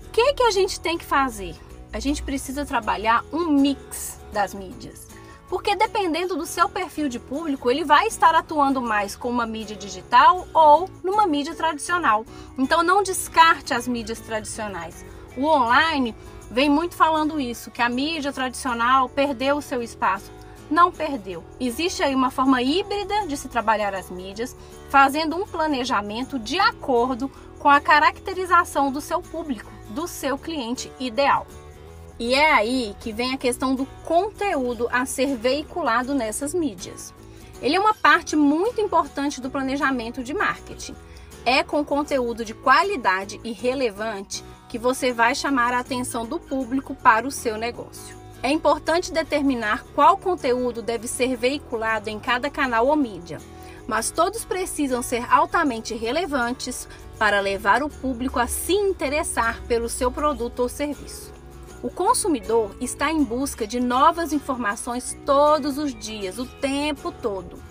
O 0.06 0.10
que, 0.10 0.34
que 0.34 0.42
a 0.42 0.50
gente 0.50 0.78
tem 0.78 0.98
que 0.98 1.04
fazer? 1.04 1.54
A 1.92 1.98
gente 1.98 2.22
precisa 2.22 2.66
trabalhar 2.66 3.24
um 3.32 3.46
mix 3.50 4.20
das 4.32 4.52
mídias. 4.52 5.08
Porque 5.48 5.76
dependendo 5.76 6.36
do 6.36 6.46
seu 6.46 6.68
perfil 6.68 7.08
de 7.08 7.18
público, 7.18 7.70
ele 7.70 7.84
vai 7.84 8.06
estar 8.06 8.34
atuando 8.34 8.80
mais 8.80 9.14
com 9.14 9.28
uma 9.28 9.46
mídia 9.46 9.76
digital 9.76 10.48
ou 10.52 10.88
numa 11.02 11.26
mídia 11.26 11.54
tradicional. 11.54 12.24
Então 12.58 12.82
não 12.82 13.02
descarte 13.02 13.72
as 13.72 13.86
mídias 13.86 14.20
tradicionais. 14.20 15.04
O 15.36 15.46
online 15.46 16.14
vem 16.54 16.70
muito 16.70 16.94
falando 16.94 17.40
isso, 17.40 17.68
que 17.68 17.82
a 17.82 17.88
mídia 17.88 18.32
tradicional 18.32 19.08
perdeu 19.08 19.56
o 19.56 19.62
seu 19.62 19.82
espaço. 19.82 20.30
Não 20.70 20.92
perdeu. 20.92 21.42
Existe 21.58 22.00
aí 22.00 22.14
uma 22.14 22.30
forma 22.30 22.62
híbrida 22.62 23.26
de 23.26 23.36
se 23.36 23.48
trabalhar 23.48 23.92
as 23.92 24.08
mídias, 24.08 24.56
fazendo 24.88 25.36
um 25.36 25.44
planejamento 25.44 26.38
de 26.38 26.56
acordo 26.60 27.28
com 27.58 27.68
a 27.68 27.80
caracterização 27.80 28.92
do 28.92 29.00
seu 29.00 29.20
público, 29.20 29.68
do 29.90 30.06
seu 30.06 30.38
cliente 30.38 30.92
ideal. 31.00 31.44
E 32.20 32.36
é 32.36 32.52
aí 32.52 32.94
que 33.00 33.12
vem 33.12 33.34
a 33.34 33.38
questão 33.38 33.74
do 33.74 33.84
conteúdo 34.04 34.88
a 34.92 35.04
ser 35.04 35.36
veiculado 35.36 36.14
nessas 36.14 36.54
mídias. 36.54 37.12
Ele 37.60 37.74
é 37.74 37.80
uma 37.80 37.94
parte 37.94 38.36
muito 38.36 38.80
importante 38.80 39.40
do 39.40 39.50
planejamento 39.50 40.22
de 40.22 40.32
marketing. 40.32 40.94
É 41.44 41.64
com 41.64 41.84
conteúdo 41.84 42.44
de 42.44 42.54
qualidade 42.54 43.40
e 43.42 43.52
relevante 43.52 44.44
que 44.74 44.78
você 44.78 45.12
vai 45.12 45.36
chamar 45.36 45.72
a 45.72 45.78
atenção 45.78 46.26
do 46.26 46.36
público 46.36 46.96
para 46.96 47.28
o 47.28 47.30
seu 47.30 47.56
negócio. 47.56 48.16
É 48.42 48.50
importante 48.50 49.12
determinar 49.12 49.84
qual 49.94 50.18
conteúdo 50.18 50.82
deve 50.82 51.06
ser 51.06 51.36
veiculado 51.36 52.10
em 52.10 52.18
cada 52.18 52.50
canal 52.50 52.88
ou 52.88 52.96
mídia, 52.96 53.38
mas 53.86 54.10
todos 54.10 54.44
precisam 54.44 55.00
ser 55.00 55.32
altamente 55.32 55.94
relevantes 55.94 56.88
para 57.16 57.38
levar 57.38 57.84
o 57.84 57.88
público 57.88 58.40
a 58.40 58.48
se 58.48 58.72
interessar 58.72 59.62
pelo 59.68 59.88
seu 59.88 60.10
produto 60.10 60.58
ou 60.58 60.68
serviço. 60.68 61.32
O 61.80 61.88
consumidor 61.88 62.74
está 62.80 63.12
em 63.12 63.22
busca 63.22 63.68
de 63.68 63.78
novas 63.78 64.32
informações 64.32 65.16
todos 65.24 65.78
os 65.78 65.94
dias, 65.94 66.36
o 66.36 66.46
tempo 66.46 67.12
todo. 67.12 67.62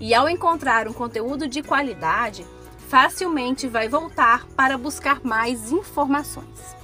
E 0.00 0.14
ao 0.14 0.26
encontrar 0.26 0.88
um 0.88 0.94
conteúdo 0.94 1.46
de 1.46 1.62
qualidade, 1.62 2.46
facilmente 2.90 3.68
vai 3.68 3.88
voltar 3.88 4.44
para 4.56 4.76
buscar 4.76 5.20
mais 5.22 5.70
informações. 5.70 6.74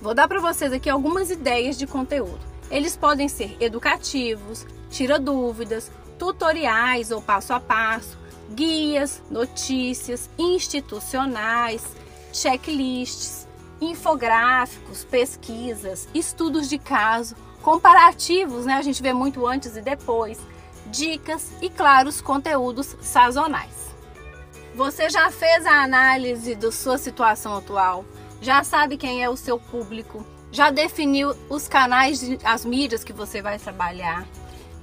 Vou 0.00 0.14
dar 0.14 0.28
para 0.28 0.40
vocês 0.40 0.72
aqui 0.72 0.88
algumas 0.88 1.32
ideias 1.32 1.76
de 1.76 1.84
conteúdo. 1.84 2.38
Eles 2.70 2.96
podem 2.96 3.28
ser 3.28 3.56
educativos, 3.58 4.64
tira 4.88 5.18
dúvidas, 5.18 5.90
tutoriais 6.16 7.10
ou 7.10 7.20
passo 7.20 7.52
a 7.52 7.58
passo, 7.58 8.16
guias, 8.52 9.20
notícias, 9.28 10.30
institucionais, 10.38 11.84
checklists, 12.32 13.48
infográficos, 13.80 15.02
pesquisas, 15.02 16.08
estudos 16.14 16.68
de 16.68 16.78
caso, 16.78 17.34
comparativos, 17.62 18.64
né? 18.64 18.74
A 18.74 18.82
gente 18.82 19.02
vê 19.02 19.12
muito 19.12 19.44
antes 19.44 19.76
e 19.76 19.80
depois, 19.80 20.38
dicas 20.86 21.50
e, 21.60 21.68
claro, 21.68 22.08
os 22.08 22.20
conteúdos 22.20 22.96
sazonais. 23.00 23.87
Você 24.78 25.10
já 25.10 25.28
fez 25.28 25.66
a 25.66 25.82
análise 25.82 26.54
da 26.54 26.70
sua 26.70 26.98
situação 26.98 27.56
atual? 27.56 28.04
Já 28.40 28.62
sabe 28.62 28.96
quem 28.96 29.24
é 29.24 29.28
o 29.28 29.36
seu 29.36 29.58
público? 29.58 30.24
Já 30.52 30.70
definiu 30.70 31.34
os 31.50 31.66
canais, 31.66 32.22
as 32.44 32.64
mídias 32.64 33.02
que 33.02 33.12
você 33.12 33.42
vai 33.42 33.58
trabalhar? 33.58 34.24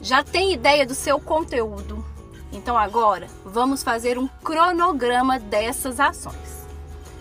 Já 0.01 0.21
tem 0.21 0.51
ideia 0.51 0.86
do 0.86 0.93
seu 0.93 1.17
conteúdo? 1.17 2.03
Então 2.51 2.77
agora 2.77 3.27
vamos 3.45 3.84
fazer 3.84 4.17
um 4.17 4.27
cronograma 4.27 5.39
dessas 5.39 5.97
ações. 5.97 6.67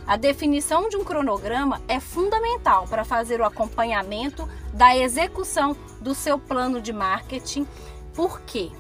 A 0.05 0.17
definição 0.17 0.89
de 0.89 0.97
um 0.97 1.05
cronograma 1.05 1.81
é 1.87 2.01
fundamental 2.01 2.89
para 2.89 3.05
fazer 3.05 3.41
o 3.41 3.45
acompanhamento 3.45 4.49
da 4.73 4.97
execução 4.97 5.77
do 6.01 6.13
seu 6.13 6.41
plano 6.41 6.81
de 6.81 6.93
marketing, 6.93 7.69
porque 8.15 8.73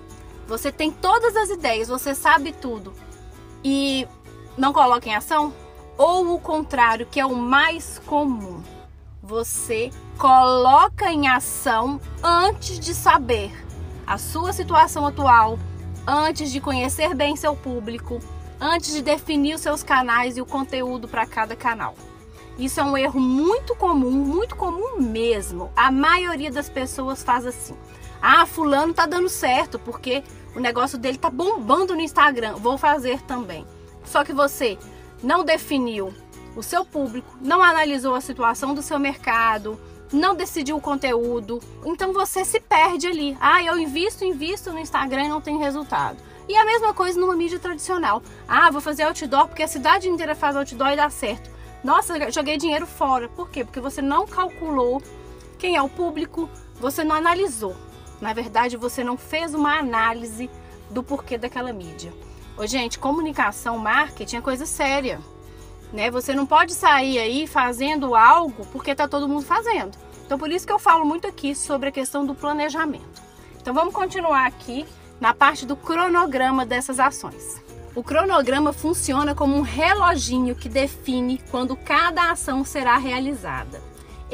você 0.48 0.72
tem 0.72 0.90
todas 0.90 1.37
as 1.37 1.48
ideias, 1.48 1.87
você 1.87 2.12
sabe 2.12 2.50
tudo 2.50 2.92
e 3.64 4.07
não 4.57 4.72
coloca 4.72 5.09
em 5.09 5.14
ação? 5.14 5.53
Ou 5.96 6.35
o 6.35 6.40
contrário, 6.40 7.07
que 7.07 7.18
é 7.18 7.24
o 7.24 7.35
mais 7.35 8.00
comum, 8.05 8.62
você 9.22 9.90
coloca 10.18 11.11
em 11.11 11.29
ação 11.29 12.00
antes 12.22 12.79
de 12.79 12.92
saber 12.92 13.50
a 14.07 14.18
sua 14.18 14.53
situação 14.53 15.07
atual, 15.07 15.59
antes 16.07 16.53
de 16.53 16.61
conhecer 16.61 17.14
bem 17.14 17.37
seu 17.37 17.57
público, 17.57 18.20
antes 18.61 18.92
de 18.92 19.03
definir 19.03 19.55
os 19.55 19.62
seus 19.62 19.83
canais 19.83 20.37
e 20.37 20.42
o 20.42 20.46
conteúdo 20.46 21.09
para 21.09 21.27
cada 21.27 21.57
canal. 21.57 21.94
Isso 22.59 22.81
é 22.81 22.85
um 22.85 22.96
erro 22.96 23.18
muito 23.18 23.74
comum, 23.74 24.11
muito 24.11 24.55
comum 24.55 25.00
mesmo. 25.00 25.72
A 25.74 25.90
maioria 25.90 26.50
das 26.50 26.68
pessoas 26.68 27.22
faz 27.22 27.46
assim. 27.46 27.74
Ah, 28.22 28.46
fulano 28.46 28.94
tá 28.94 29.07
dando 29.07 29.29
certo 29.29 29.79
porque 29.79 30.22
o 30.55 30.61
negócio 30.61 30.99
dele 30.99 31.19
tá 31.19 31.31
bombando 31.31 31.95
no 31.95 32.01
Instagram. 32.01 32.55
Vou 32.57 32.79
fazer 32.79 33.21
também. 33.23 33.67
Só 34.05 34.25
que 34.25 34.33
você 34.33 34.79
não 35.23 35.45
definiu 35.45 36.12
o 36.57 36.62
seu 36.62 36.85
público, 36.85 37.37
não 37.40 37.62
analisou 37.62 38.14
a 38.14 38.21
situação 38.21 38.75
do 38.75 38.83
seu 38.83 38.99
mercado, 38.99 39.79
não 40.12 40.35
decidiu 40.35 40.77
o 40.77 40.81
conteúdo. 40.81 41.61
Então 41.85 42.12
você 42.12 42.45
se 42.45 42.61
perde 42.61 43.07
ali. 43.07 43.37
Ah, 43.40 43.62
eu 43.62 43.79
invisto, 43.79 44.25
invisto 44.25 44.73
no 44.73 44.79
Instagram 44.79 45.25
e 45.25 45.29
não 45.29 45.40
tem 45.40 45.59
resultado. 45.59 46.19
E 46.49 46.57
a 46.57 46.64
mesma 46.64 46.93
coisa 46.93 47.19
numa 47.19 47.35
mídia 47.35 47.59
tradicional. 47.59 48.23
Ah, 48.47 48.71
vou 48.71 48.81
fazer 48.81 49.03
outdoor 49.05 49.49
porque 49.49 49.62
a 49.62 49.69
cidade 49.69 50.09
inteira 50.09 50.35
faz 50.35 50.55
outdoor 50.57 50.90
e 50.93 50.97
dá 50.97 51.09
certo. 51.11 51.51
Nossa, 51.83 52.31
joguei 52.31 52.57
dinheiro 52.57 52.87
fora. 52.87 53.29
Por 53.29 53.51
quê? 53.51 53.64
Porque 53.64 53.81
você 53.81 54.01
não 54.01 54.27
calculou 54.27 55.03
quem 55.59 55.77
é 55.77 55.83
o 55.83 55.88
público, 55.88 56.49
você 56.79 57.03
não 57.03 57.17
analisou. 57.17 57.75
Na 58.20 58.33
verdade, 58.33 58.77
você 58.77 59.03
não 59.03 59.16
fez 59.16 59.55
uma 59.55 59.79
análise 59.79 60.50
do 60.90 61.03
porquê 61.03 61.37
daquela 61.37 61.72
mídia. 61.72 62.12
Ô, 62.57 62.66
gente, 62.66 62.98
comunicação, 62.98 63.79
marketing 63.79 64.37
é 64.37 64.40
coisa 64.40 64.66
séria. 64.66 65.20
Né? 65.92 66.11
Você 66.11 66.35
não 66.35 66.46
pode 66.46 66.72
sair 66.72 67.18
aí 67.18 67.46
fazendo 67.46 68.14
algo 68.14 68.66
porque 68.72 68.94
tá 68.94 69.09
todo 69.09 69.29
mundo 69.29 69.44
fazendo. 69.44 69.96
Então, 70.24 70.38
por 70.38 70.50
isso 70.50 70.66
que 70.66 70.72
eu 70.72 70.79
falo 70.79 71.05
muito 71.05 71.27
aqui 71.27 71.55
sobre 71.55 71.88
a 71.88 71.92
questão 71.92 72.24
do 72.24 72.35
planejamento. 72.35 73.22
Então, 73.61 73.74
vamos 73.74 73.94
continuar 73.94 74.46
aqui 74.46 74.87
na 75.20 75.35
parte 75.35 75.66
do 75.66 75.77
cronograma 75.77 76.64
dessas 76.64 76.98
ações. 76.98 77.62
O 77.94 78.03
cronograma 78.03 78.72
funciona 78.72 79.35
como 79.35 79.57
um 79.57 79.61
reloginho 79.61 80.57
que 80.57 80.68
define 80.68 81.40
quando 81.50 81.77
cada 81.77 82.31
ação 82.31 82.64
será 82.64 82.96
realizada. 82.96 83.81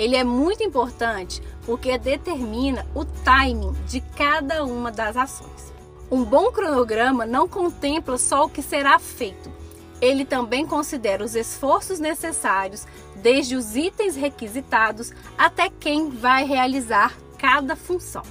Ele 0.00 0.16
é 0.16 0.24
muito 0.24 0.64
importante 0.64 1.42
porque 1.66 1.98
determina 1.98 2.86
o 2.94 3.04
timing 3.04 3.74
de 3.86 4.00
cada 4.00 4.64
uma 4.64 4.90
das 4.90 5.14
ações. 5.14 5.74
Um 6.10 6.24
bom 6.24 6.50
cronograma 6.50 7.26
não 7.26 7.46
contempla 7.46 8.16
só 8.16 8.46
o 8.46 8.48
que 8.48 8.62
será 8.62 8.98
feito, 8.98 9.52
ele 10.00 10.24
também 10.24 10.66
considera 10.66 11.22
os 11.22 11.34
esforços 11.34 11.98
necessários, 11.98 12.86
desde 13.16 13.54
os 13.54 13.76
itens 13.76 14.16
requisitados 14.16 15.12
até 15.36 15.68
quem 15.68 16.08
vai 16.08 16.44
realizar 16.44 17.14
cada 17.36 17.76
função. 17.76 18.22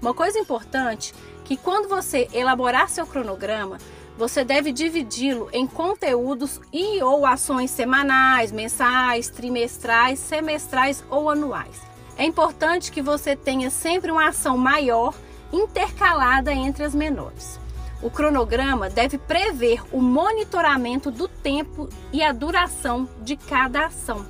Uma 0.00 0.14
coisa 0.14 0.38
importante 0.38 1.12
que 1.44 1.56
quando 1.56 1.88
você 1.88 2.28
elaborar 2.32 2.88
seu 2.88 3.08
cronograma, 3.08 3.78
você 4.16 4.44
deve 4.44 4.72
dividi-lo 4.72 5.48
em 5.52 5.66
conteúdos 5.66 6.60
e 6.72 7.02
ou 7.02 7.26
ações 7.26 7.70
semanais, 7.70 8.52
mensais, 8.52 9.28
trimestrais, 9.28 10.18
semestrais 10.18 11.02
ou 11.10 11.30
anuais. 11.30 11.80
É 12.16 12.24
importante 12.24 12.92
que 12.92 13.00
você 13.00 13.34
tenha 13.34 13.70
sempre 13.70 14.10
uma 14.10 14.28
ação 14.28 14.56
maior 14.58 15.14
intercalada 15.52 16.52
entre 16.52 16.84
as 16.84 16.94
menores. 16.94 17.58
O 18.02 18.10
cronograma 18.10 18.90
deve 18.90 19.16
prever 19.16 19.82
o 19.92 20.00
monitoramento 20.00 21.10
do 21.10 21.28
tempo 21.28 21.88
e 22.12 22.22
a 22.22 22.32
duração 22.32 23.08
de 23.22 23.36
cada 23.36 23.86
ação, 23.86 24.26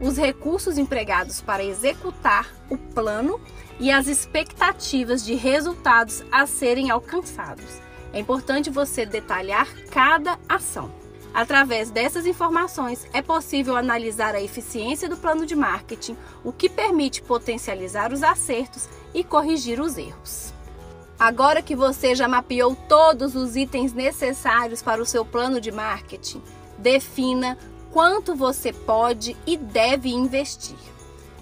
os 0.00 0.16
recursos 0.16 0.76
empregados 0.76 1.40
para 1.40 1.64
executar 1.64 2.52
o 2.68 2.76
plano 2.76 3.40
e 3.78 3.90
as 3.90 4.06
expectativas 4.06 5.24
de 5.24 5.34
resultados 5.34 6.24
a 6.30 6.46
serem 6.46 6.90
alcançados. 6.90 7.83
É 8.14 8.20
importante 8.20 8.70
você 8.70 9.04
detalhar 9.04 9.66
cada 9.90 10.38
ação. 10.48 10.88
Através 11.34 11.90
dessas 11.90 12.26
informações, 12.26 13.04
é 13.12 13.20
possível 13.20 13.76
analisar 13.76 14.36
a 14.36 14.40
eficiência 14.40 15.08
do 15.08 15.16
plano 15.16 15.44
de 15.44 15.56
marketing, 15.56 16.16
o 16.44 16.52
que 16.52 16.68
permite 16.68 17.20
potencializar 17.20 18.12
os 18.12 18.22
acertos 18.22 18.88
e 19.12 19.24
corrigir 19.24 19.80
os 19.80 19.98
erros. 19.98 20.54
Agora 21.18 21.60
que 21.60 21.74
você 21.74 22.14
já 22.14 22.28
mapeou 22.28 22.76
todos 22.88 23.34
os 23.34 23.56
itens 23.56 23.92
necessários 23.92 24.80
para 24.80 25.02
o 25.02 25.06
seu 25.06 25.24
plano 25.24 25.60
de 25.60 25.72
marketing, 25.72 26.40
defina 26.78 27.58
quanto 27.90 28.36
você 28.36 28.72
pode 28.72 29.36
e 29.44 29.56
deve 29.56 30.08
investir. 30.08 30.76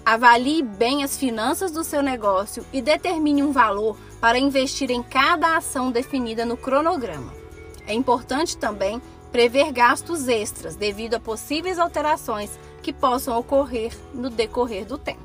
Avalie 0.03 0.63
bem 0.63 1.03
as 1.03 1.17
finanças 1.17 1.71
do 1.71 1.83
seu 1.83 2.01
negócio 2.01 2.65
e 2.73 2.81
determine 2.81 3.43
um 3.43 3.51
valor 3.51 3.95
para 4.23 4.39
investir 4.39 4.89
em 4.89 5.03
cada 5.03 5.57
ação 5.57 5.91
definida 5.91 6.45
no 6.45 6.55
cronograma. 6.55 7.33
É 7.85 7.93
importante 7.93 8.55
também 8.55 9.01
prever 9.33 9.69
gastos 9.73 10.29
extras 10.29 10.77
devido 10.77 11.15
a 11.15 11.19
possíveis 11.19 11.77
alterações 11.77 12.57
que 12.81 12.93
possam 12.93 13.37
ocorrer 13.37 13.91
no 14.13 14.29
decorrer 14.29 14.85
do 14.85 14.97
tempo. 14.97 15.19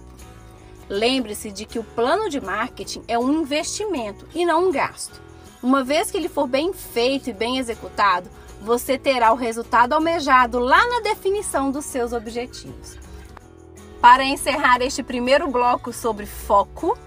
Lembre-se 0.89 1.53
de 1.53 1.65
que 1.65 1.79
o 1.79 1.85
plano 1.85 2.29
de 2.29 2.41
marketing 2.41 3.05
é 3.07 3.17
um 3.17 3.43
investimento 3.43 4.27
e 4.35 4.45
não 4.45 4.67
um 4.67 4.73
gasto. 4.73 5.23
Uma 5.63 5.85
vez 5.85 6.11
que 6.11 6.17
ele 6.17 6.29
for 6.29 6.49
bem 6.49 6.73
feito 6.73 7.31
e 7.31 7.33
bem 7.33 7.59
executado, 7.59 8.29
você 8.61 8.99
terá 8.99 9.33
o 9.33 9.37
resultado 9.37 9.93
almejado 9.93 10.59
lá 10.59 10.85
na 10.89 10.99
definição 11.03 11.71
dos 11.71 11.85
seus 11.85 12.13
objetivos. 12.13 12.99
Para 14.01 14.25
encerrar 14.25 14.83
este 14.83 15.05
primeiro 15.05 15.47
bloco 15.47 15.93
sobre 15.93 16.27
foco, 16.27 16.99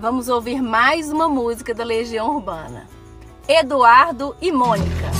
vamos 0.00 0.28
ouvir 0.28 0.62
mais 0.62 1.12
uma 1.12 1.28
música 1.28 1.74
da 1.74 1.84
Legião 1.84 2.36
Urbana. 2.36 2.88
Eduardo 3.46 4.34
e 4.40 4.50
Mônica. 4.50 5.10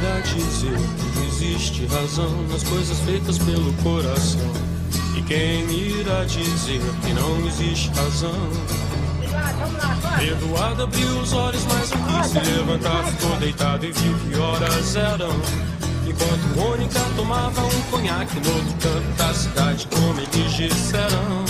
irá 0.00 0.20
dizer 0.20 0.76
que 1.12 1.26
existe 1.26 1.86
razão 1.86 2.42
nas 2.48 2.62
coisas 2.64 2.98
feitas 3.00 3.38
pelo 3.38 3.72
coração. 3.82 4.40
E 5.16 5.22
quem 5.22 5.70
irá 5.70 6.24
dizer 6.24 6.80
que 7.02 7.12
não 7.12 7.46
existe 7.46 7.90
razão? 7.90 8.89
Eduardo 10.22 10.82
abriu 10.82 11.18
os 11.20 11.32
olhos, 11.32 11.64
mas 11.66 11.90
não 11.90 12.20
quis 12.20 12.26
se 12.26 12.38
levantar. 12.52 13.04
Ficou 13.04 13.36
deitado 13.36 13.86
e 13.86 13.92
viu 13.92 14.14
que 14.18 14.38
horas 14.38 14.96
eram. 14.96 15.30
Enquanto 16.06 16.56
Mônica 16.56 17.00
tomava 17.16 17.62
um 17.62 17.80
conhaque 17.90 18.40
no 18.40 18.54
outro 18.54 18.74
canto 18.80 19.16
da 19.16 19.34
cidade, 19.34 19.86
como 19.88 20.20
eles 20.20 20.52
disseram. 20.52 21.49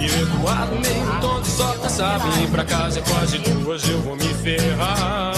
e 0.00 0.06
o 0.06 0.22
Eduardo 0.22 0.74
meio 0.76 1.20
tonto 1.20 1.46
só 1.46 1.72
pensava 1.72 2.28
em 2.38 2.44
ir 2.44 2.50
pra 2.50 2.64
casa 2.64 3.00
é 3.00 3.02
quase 3.02 3.38
duas 3.38 3.88
eu 3.88 4.00
vou 4.02 4.16
me 4.16 4.32
ferrar 4.34 5.34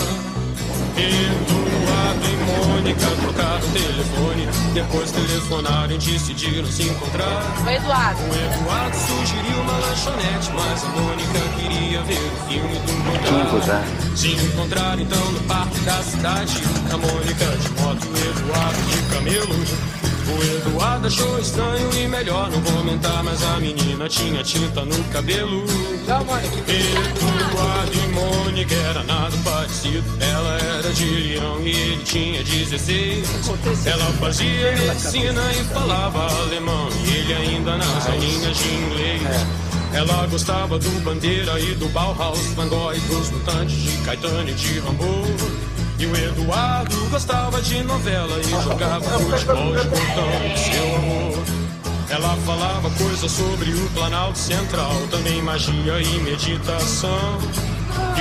Eduardo 1.01 2.27
e 2.27 2.37
Mônica 2.45 3.07
trocaram 3.23 3.67
o 3.67 3.73
telefone. 3.73 4.49
Depois 4.75 5.11
telefonaram 5.11 5.95
e 5.95 5.99
decidiram 5.99 6.67
se 6.71 6.85
encontrar. 6.85 7.43
O 7.65 7.71
Eduardo. 7.71 8.23
O 8.23 8.35
Eduardo 8.35 8.97
sugeriu 8.97 9.61
uma 9.63 9.73
lanchonete 9.79 10.51
Mas 10.55 10.85
a 10.85 10.89
Mônica 10.89 11.39
queria 11.59 12.03
ver 12.03 12.19
o 12.19 12.49
filme 12.49 12.79
do 12.79 12.93
Mudar 12.93 13.85
Se 14.15 14.29
encontraram 14.33 15.03
então 15.03 15.33
no 15.33 15.41
parque 15.41 15.81
da 15.81 16.03
cidade. 16.03 16.63
A 16.93 16.97
Mônica 16.97 17.47
de 17.47 17.69
moto, 17.83 18.07
o 18.07 18.17
Eduardo 18.17 18.83
de 18.91 19.03
camelo. 19.15 20.01
O 20.31 20.43
Eduardo 20.43 21.09
achou 21.09 21.39
estranho 21.41 21.91
e 21.93 22.07
melhor 22.07 22.51
não 22.51 22.63
comentar, 22.63 23.25
mas 23.25 23.43
a 23.43 23.59
menina 23.59 24.09
tinha 24.09 24.45
tinta 24.45 24.85
no 24.85 25.03
cabelo. 25.05 25.65
Eduardo 26.69 27.93
e 27.93 28.09
Mônica 28.09 28.75
era 28.75 29.03
nada 29.03 29.37
parecido. 29.43 30.05
Ela 30.21 30.59
era 30.77 30.90
de 30.93 31.05
Leão 31.05 31.61
e 31.61 31.71
ele 31.71 32.05
tinha 32.05 32.43
16. 32.43 33.29
Ela 33.87 34.05
fazia 34.21 34.73
medicina 34.73 35.43
e 35.53 35.65
falava 35.73 36.27
alemão, 36.43 36.89
e 37.05 37.17
ele 37.17 37.35
ainda 37.35 37.77
nas 37.77 38.07
aulinhas 38.09 38.57
de 38.57 38.69
inglês. 38.69 39.23
Ela 39.93 40.27
gostava 40.27 40.79
do 40.79 41.05
Bandeira 41.05 41.59
e 41.59 41.75
do 41.75 41.89
Bauhaus, 41.89 42.39
Van 42.55 42.69
Gogh 42.69 42.95
e 42.95 43.01
dos 43.01 43.31
Mutantes, 43.31 43.77
de 43.77 43.97
Caetano 43.99 44.49
e 44.49 44.53
de 44.53 44.79
Rambo. 44.79 45.25
E 45.99 46.07
o 46.07 46.17
Eduardo 46.17 46.97
gostava 47.11 47.61
de 47.61 47.83
novela 47.83 48.41
e 48.41 48.63
jogava 48.63 49.19
futebol 49.19 49.77
de 49.77 49.89
botão 49.89 50.57
seu 50.57 50.97
amor. 50.97 51.45
Ela 52.09 52.37
falava 52.45 52.91
coisas 52.91 53.31
sobre 53.31 53.71
o 53.71 53.91
Planalto 53.91 54.39
Central, 54.39 54.93
também 55.11 55.43
magia 55.43 56.01
e 56.01 56.21
meditação. 56.21 57.39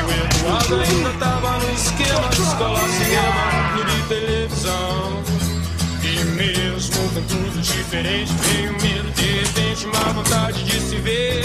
O 0.09 0.11
Eduardo 0.11 0.75
ainda 0.75 1.13
tava 1.19 1.59
no 1.59 1.71
esquema 1.71 2.29
escola, 2.31 2.79
cinema, 2.89 3.73
clube 3.73 4.01
televisão. 4.07 5.23
E 6.01 6.23
mesmo 6.35 7.09
com 7.13 7.21
tudo 7.27 7.61
diferente, 7.61 8.33
veio 8.33 8.71
medo, 8.81 9.11
de 9.11 9.41
repente 9.41 9.85
uma 9.85 10.13
vontade 10.13 10.63
de 10.63 10.79
se 10.79 10.95
ver. 10.95 11.43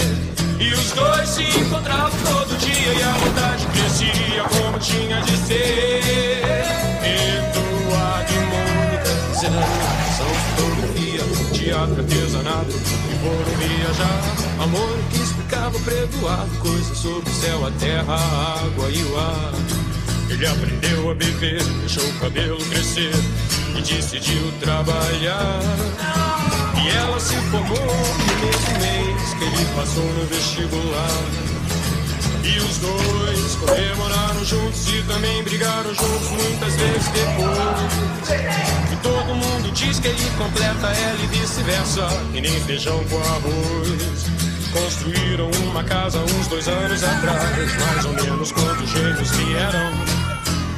E 0.59 0.73
os 0.73 0.91
dois 0.93 1.29
se 1.29 1.43
encontravam 1.43 2.09
todo 2.23 2.57
dia 2.57 2.93
e 2.93 3.03
a 3.03 3.11
vontade 3.11 3.67
crescia 3.67 4.43
como 4.49 4.79
tinha 4.79 5.21
de 5.21 5.37
ser. 5.37 6.65
Eduardo 7.03 8.33
e 8.33 8.39
Mônica, 8.49 9.13
são 10.17 10.27
fotografia, 10.27 11.04
teatro, 11.65 11.99
artesanato 11.99 12.69
e 12.69 13.15
foram 13.23 13.57
viajar. 13.57 14.21
Amor 14.61 14.97
que 15.09 15.17
explicava 15.17 15.79
pra 15.79 15.93
Eduardo 15.95 16.57
coisas 16.59 16.97
sobre 16.97 17.27
o 17.27 17.33
céu, 17.33 17.65
a 17.65 17.71
terra, 17.71 18.13
a 18.13 18.65
água 18.65 18.89
e 18.91 19.03
o 19.03 19.17
ar. 19.17 19.53
Ele 20.29 20.45
aprendeu 20.45 21.09
a 21.09 21.15
beber, 21.15 21.63
deixou 21.79 22.07
o 22.07 22.19
cabelo 22.19 22.57
crescer 22.65 23.13
e 23.75 23.81
decidiu 23.81 24.51
trabalhar. 24.59 25.59
E 26.83 26.89
ela 26.95 27.19
se 27.19 27.35
formou 27.49 27.77
no 27.77 28.35
mesmo 28.45 28.79
mês 28.79 29.33
que 29.33 29.43
ele 29.43 29.65
passou 29.75 30.03
no 30.03 30.25
vestibular. 30.27 31.54
E 32.45 32.59
os 32.59 32.77
dois 32.77 33.55
comemoraram 33.55 34.45
juntos 34.45 34.87
e 34.87 35.01
também 35.03 35.43
brigaram 35.43 35.93
juntos 35.95 36.29
muitas 36.29 36.75
vezes 36.75 37.07
depois. 37.07 38.29
E 38.93 38.95
todo 38.97 39.33
mundo 39.33 39.71
diz 39.73 39.99
que 39.99 40.09
ele 40.09 40.29
completa 40.37 40.87
ela 40.87 41.23
e 41.23 41.27
vice-versa, 41.27 42.07
e 42.35 42.41
nem 42.41 42.61
feijão 42.61 43.03
com 43.05 43.17
arroz. 43.17 44.25
Construíram 44.71 45.49
uma 45.69 45.83
casa 45.85 46.19
uns 46.19 46.47
dois 46.47 46.67
anos 46.67 47.03
atrás, 47.03 47.77
mais 47.79 48.05
ou 48.05 48.13
menos 48.13 48.51
quando 48.51 48.83
os 48.83 48.89
gêmeos 48.91 49.31
vieram. 49.31 49.91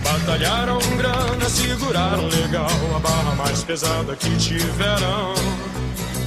Batalharam 0.03 0.79
grana, 0.95 1.49
seguraram 1.49 2.27
legal 2.27 2.95
a 2.95 2.99
barra 2.99 3.35
mais 3.35 3.61
pesada 3.63 4.15
que 4.15 4.33
tiveram. 4.37 5.33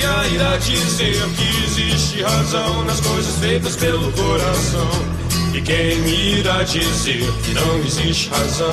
Dia 0.00 0.28
irá 0.34 0.56
dizer 0.56 1.22
que 1.36 1.64
existe 1.64 2.22
razão 2.22 2.84
nas 2.84 3.00
coisas 3.00 3.36
feitas 3.36 3.76
pelo 3.76 4.10
coração. 4.12 4.88
E 5.54 5.60
quem 5.60 6.38
irá 6.38 6.62
dizer 6.62 7.30
que 7.42 7.52
não 7.52 7.78
existe 7.80 8.30
razão? 8.30 8.72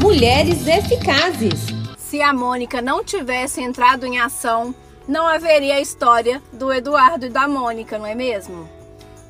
Mulheres 0.00 0.66
eficazes. 0.66 1.77
Se 2.08 2.22
a 2.22 2.32
Mônica 2.32 2.80
não 2.80 3.04
tivesse 3.04 3.60
entrado 3.60 4.06
em 4.06 4.18
ação, 4.18 4.74
não 5.06 5.26
haveria 5.26 5.74
a 5.74 5.80
história 5.80 6.42
do 6.50 6.72
Eduardo 6.72 7.26
e 7.26 7.28
da 7.28 7.46
Mônica, 7.46 7.98
não 7.98 8.06
é 8.06 8.14
mesmo? 8.14 8.66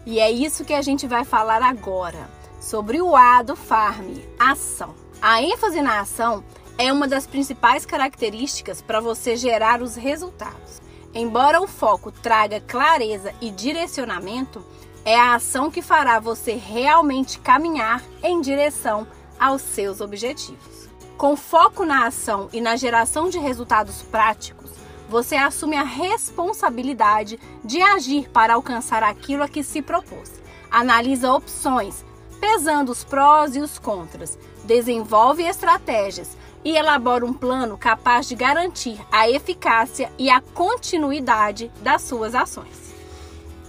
E 0.07 0.21
é 0.21 0.31
isso 0.31 0.65
que 0.65 0.73
a 0.73 0.81
gente 0.81 1.05
vai 1.05 1.25
falar 1.25 1.61
agora, 1.61 2.31
sobre 2.61 3.03
o 3.03 3.17
A 3.17 3.43
do 3.43 3.57
Farm, 3.57 4.15
ação. 4.39 4.95
A 5.21 5.43
ênfase 5.43 5.83
na 5.83 5.99
ação 5.99 6.45
é 6.79 6.93
uma 6.93 7.09
das 7.09 7.27
principais 7.27 7.85
características 7.85 8.81
para 8.81 9.01
você 9.01 9.35
gerar 9.35 9.83
os 9.83 9.97
resultados. 9.97 10.81
Embora 11.13 11.61
o 11.61 11.67
foco 11.67 12.13
traga 12.13 12.61
clareza 12.61 13.35
e 13.41 13.51
direcionamento, 13.51 14.65
é 15.05 15.19
a 15.19 15.35
ação 15.35 15.69
que 15.69 15.83
fará 15.83 16.21
você 16.21 16.53
realmente 16.53 17.41
caminhar 17.41 18.05
em 18.23 18.41
direção 18.41 19.05
aos 19.37 19.63
seus 19.63 20.01
objetivos. 20.01 20.78
Com 21.19 21.35
foco 21.35 21.85
na 21.85 22.07
ação 22.07 22.49
e 22.53 22.61
na 22.61 22.77
geração 22.77 23.29
de 23.29 23.41
resultados 23.41 24.03
práticos, 24.03 24.71
você 25.09 25.35
assume 25.35 25.77
a 25.77 25.83
responsabilidade 25.83 27.41
de 27.65 27.83
agir 27.83 28.29
para 28.29 28.55
alcançar 28.55 29.03
aquilo 29.03 29.43
a 29.43 29.49
que 29.49 29.65
se 29.65 29.83
propôs. 29.83 30.41
Analisa 30.71 31.33
opções, 31.33 32.05
pesando 32.41 32.93
os 32.93 33.03
prós 33.03 33.57
e 33.57 33.59
os 33.59 33.81
contras, 33.81 34.39
desenvolve 34.63 35.43
estratégias 35.43 36.37
e 36.65 36.77
elabora 36.77 37.27
um 37.27 37.33
plano 37.33 37.77
capaz 37.77 38.29
de 38.29 38.37
garantir 38.37 39.05
a 39.11 39.29
eficácia 39.29 40.13
e 40.17 40.31
a 40.31 40.41
continuidade 40.41 41.69
das 41.83 42.03
suas 42.03 42.33
ações. 42.33 42.95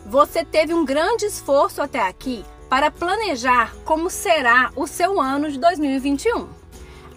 Você 0.06 0.46
teve 0.46 0.72
um 0.72 0.86
grande 0.86 1.26
esforço 1.26 1.82
até 1.82 2.08
aqui 2.08 2.46
para 2.70 2.92
planejar 2.92 3.74
como 3.86 4.08
será 4.08 4.72
o 4.76 4.86
seu 4.86 5.20
ano 5.20 5.50
de 5.50 5.58
2021. 5.58 6.59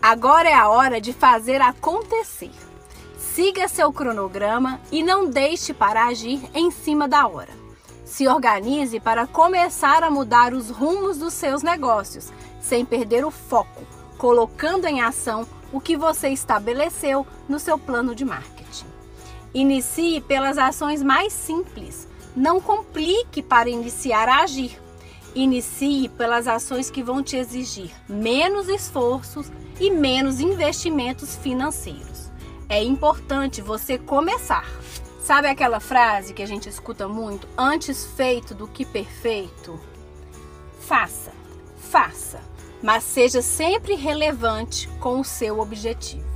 Agora 0.03 0.49
é 0.49 0.53
a 0.53 0.69
hora 0.69 1.01
de 1.01 1.13
fazer 1.13 1.61
acontecer. 1.63 2.51
Siga 3.17 3.69
seu 3.69 3.93
cronograma 3.93 4.81
e 4.91 5.01
não 5.01 5.31
deixe 5.31 5.73
para 5.73 6.07
agir 6.07 6.43
em 6.53 6.73
cima 6.73 7.07
da 7.07 7.29
hora. 7.29 7.53
Se 8.05 8.27
organize 8.27 8.99
para 8.99 9.29
começar 9.29 10.03
a 10.03 10.11
mudar 10.11 10.55
os 10.55 10.71
rumos 10.71 11.19
dos 11.19 11.33
seus 11.33 11.63
negócios, 11.63 12.33
sem 12.61 12.85
perder 12.85 13.25
o 13.25 13.31
foco, 13.31 13.87
colocando 14.19 14.87
em 14.87 15.01
ação 15.01 15.47
o 15.73 15.81
que 15.81 15.97
você 15.97 16.31
estabeleceu 16.31 17.25
no 17.49 17.61
seu 17.61 17.79
plano 17.79 18.13
de 18.13 18.25
marketing. 18.25 18.87
Inicie 19.55 20.21
pelas 20.21 20.59
ações 20.59 21.01
mais 21.01 21.33
simples. 21.33 22.09
Não 22.35 22.61
complique 22.61 23.41
para 23.41 23.71
iniciar 23.71 24.29
a 24.29 24.43
agir. 24.43 24.83
Inicie 25.33 26.09
pelas 26.09 26.49
ações 26.49 26.91
que 26.91 27.05
vão 27.05 27.23
te 27.23 27.37
exigir 27.37 27.93
menos 28.09 28.69
esforços 28.69 29.51
e 29.81 29.91
menos 29.91 30.41
investimentos 30.41 31.37
financeiros. 31.37 32.31
É 32.69 32.83
importante 32.83 33.61
você 33.61 33.99
começar. 33.99 34.67
Sabe 35.23 35.49
aquela 35.49 35.81
frase 35.81 36.35
que 36.35 36.43
a 36.43 36.47
gente 36.47 36.69
escuta 36.69 37.07
muito? 37.07 37.47
Antes 37.57 38.07
feito 38.17 38.55
do 38.55 38.67
que 38.67 38.85
perfeito? 38.85 39.79
Faça, 40.81 41.33
faça 41.77 42.53
mas 42.83 43.05
seja 43.05 43.41
sempre 43.41 43.95
relevante 43.95 44.89
com 45.01 45.21
o 45.21 45.25
seu 45.25 45.61
objetivo. 45.61 46.27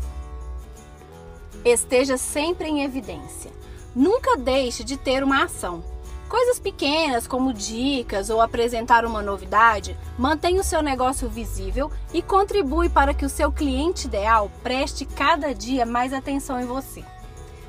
Esteja 1.65 2.17
sempre 2.17 2.69
em 2.69 2.85
evidência. 2.85 3.51
Nunca 3.95 4.37
deixe 4.37 4.85
de 4.85 4.97
ter 4.97 5.25
uma 5.25 5.43
ação. 5.43 5.83
Coisas 6.29 6.59
pequenas, 6.59 7.27
como 7.27 7.53
dicas 7.53 8.31
ou 8.31 8.41
apresentar 8.41 9.05
uma 9.05 9.23
novidade, 9.23 9.97
mantém 10.19 10.59
o 10.59 10.65
seu 10.65 10.83
negócio 10.83 11.29
visível 11.29 11.91
e 12.13 12.21
contribui 12.21 12.89
para 12.89 13.15
que 13.15 13.25
o 13.25 13.31
seu 13.31 13.53
cliente 13.53 14.07
ideal 14.07 14.51
preste 14.63 15.05
cada 15.05 15.55
dia 15.55 15.87
mais 15.87 16.13
atenção 16.13 16.61
em 16.61 16.67
você. 16.67 17.05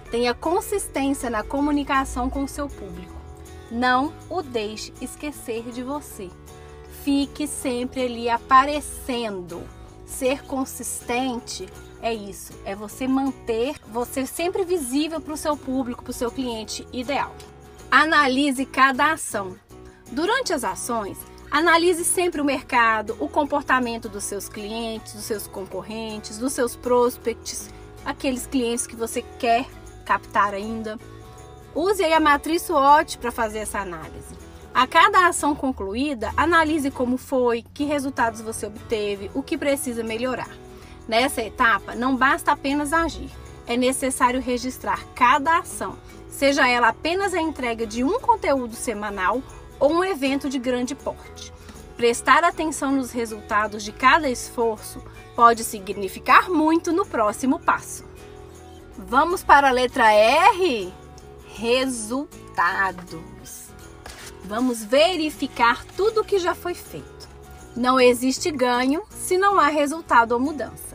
Tenha 0.10 0.34
consistência 0.34 1.30
na 1.30 1.44
comunicação 1.44 2.30
com 2.30 2.44
o 2.44 2.48
seu 2.48 2.68
público. 2.68 3.16
Não 3.70 4.14
o 4.30 4.42
deixe 4.42 4.94
esquecer 5.02 5.64
de 5.72 5.84
você 5.84 6.30
fique 7.08 7.48
sempre 7.48 8.02
ali 8.02 8.30
aparecendo. 8.30 9.64
Ser 10.06 10.44
consistente 10.44 11.66
é 12.02 12.14
isso, 12.14 12.52
é 12.66 12.76
você 12.76 13.08
manter 13.08 13.76
você 13.88 14.26
sempre 14.26 14.66
visível 14.66 15.22
para 15.22 15.34
o 15.34 15.38
seu 15.38 15.56
público, 15.56 16.04
para 16.04 16.12
o 16.12 16.14
seu 16.14 16.30
cliente 16.30 16.86
ideal. 16.92 17.34
Analise 17.90 18.66
cada 18.66 19.14
ação. 19.14 19.56
Durante 20.12 20.52
as 20.52 20.66
ações, 20.66 21.18
analise 21.50 22.04
sempre 22.04 22.42
o 22.42 22.46
mercado, 22.46 23.16
o 23.18 23.30
comportamento 23.30 24.10
dos 24.10 24.26
seus 24.26 24.50
clientes, 24.50 25.14
dos 25.14 25.24
seus 25.24 25.48
concorrentes, 25.48 26.38
dos 26.38 26.52
seus 26.52 26.76
prospects, 26.76 27.70
aqueles 28.04 28.46
clientes 28.46 28.86
que 28.86 28.96
você 28.96 29.22
quer 29.40 29.66
captar 30.06 30.54
ainda. 30.54 31.00
Use 31.74 32.04
a 32.04 32.20
matriz 32.20 32.64
SWOT 32.64 33.18
para 33.20 33.32
fazer 33.32 33.60
essa 33.60 33.80
análise. 33.80 34.36
A 34.74 34.86
cada 34.86 35.26
ação 35.26 35.56
concluída, 35.56 36.34
analise 36.36 36.92
como 36.92 37.16
foi, 37.18 37.64
que 37.74 37.86
resultados 37.86 38.42
você 38.42 38.66
obteve, 38.66 39.32
o 39.34 39.42
que 39.42 39.58
precisa 39.58 40.04
melhorar. 40.04 40.50
Nessa 41.08 41.42
etapa, 41.42 41.96
não 41.96 42.18
basta 42.18 42.52
apenas 42.52 42.92
agir, 42.92 43.32
é 43.68 43.76
necessário 43.76 44.42
registrar 44.42 45.06
cada 45.14 45.60
ação, 45.60 45.98
seja 46.30 46.68
ela 46.68 46.88
apenas 46.88 47.34
a 47.34 47.42
entrega 47.42 47.86
de 47.86 48.04
um 48.04 48.20
conteúdo 48.20 48.76
semanal 48.76 49.42
ou 49.80 49.92
um 49.92 50.04
evento 50.04 50.50
de 50.50 50.58
grande 50.58 50.96
porte. 50.96 51.54
Prestar 51.96 52.44
atenção 52.44 52.92
nos 52.92 53.12
resultados 53.12 53.84
de 53.84 53.92
cada 53.92 54.30
esforço 54.30 55.04
pode 55.36 55.64
significar 55.64 56.50
muito 56.50 56.92
no 56.92 57.06
próximo 57.06 57.60
passo. 57.60 58.06
Vamos 58.98 59.44
para 59.44 59.70
a 59.70 59.72
letra 59.72 60.12
R? 60.12 60.94
Resultados. 61.56 63.18
Vamos 64.44 64.84
verificar 64.84 65.84
tudo 65.96 66.22
o 66.22 66.24
que 66.24 66.40
já 66.40 66.56
foi 66.56 66.74
feito. 66.74 67.28
Não 67.76 68.00
existe 68.00 68.50
ganho 68.50 69.04
se 69.10 69.38
não 69.38 69.60
há 69.60 69.68
resultado 69.68 70.32
ou 70.32 70.40
mudança. 70.40 70.87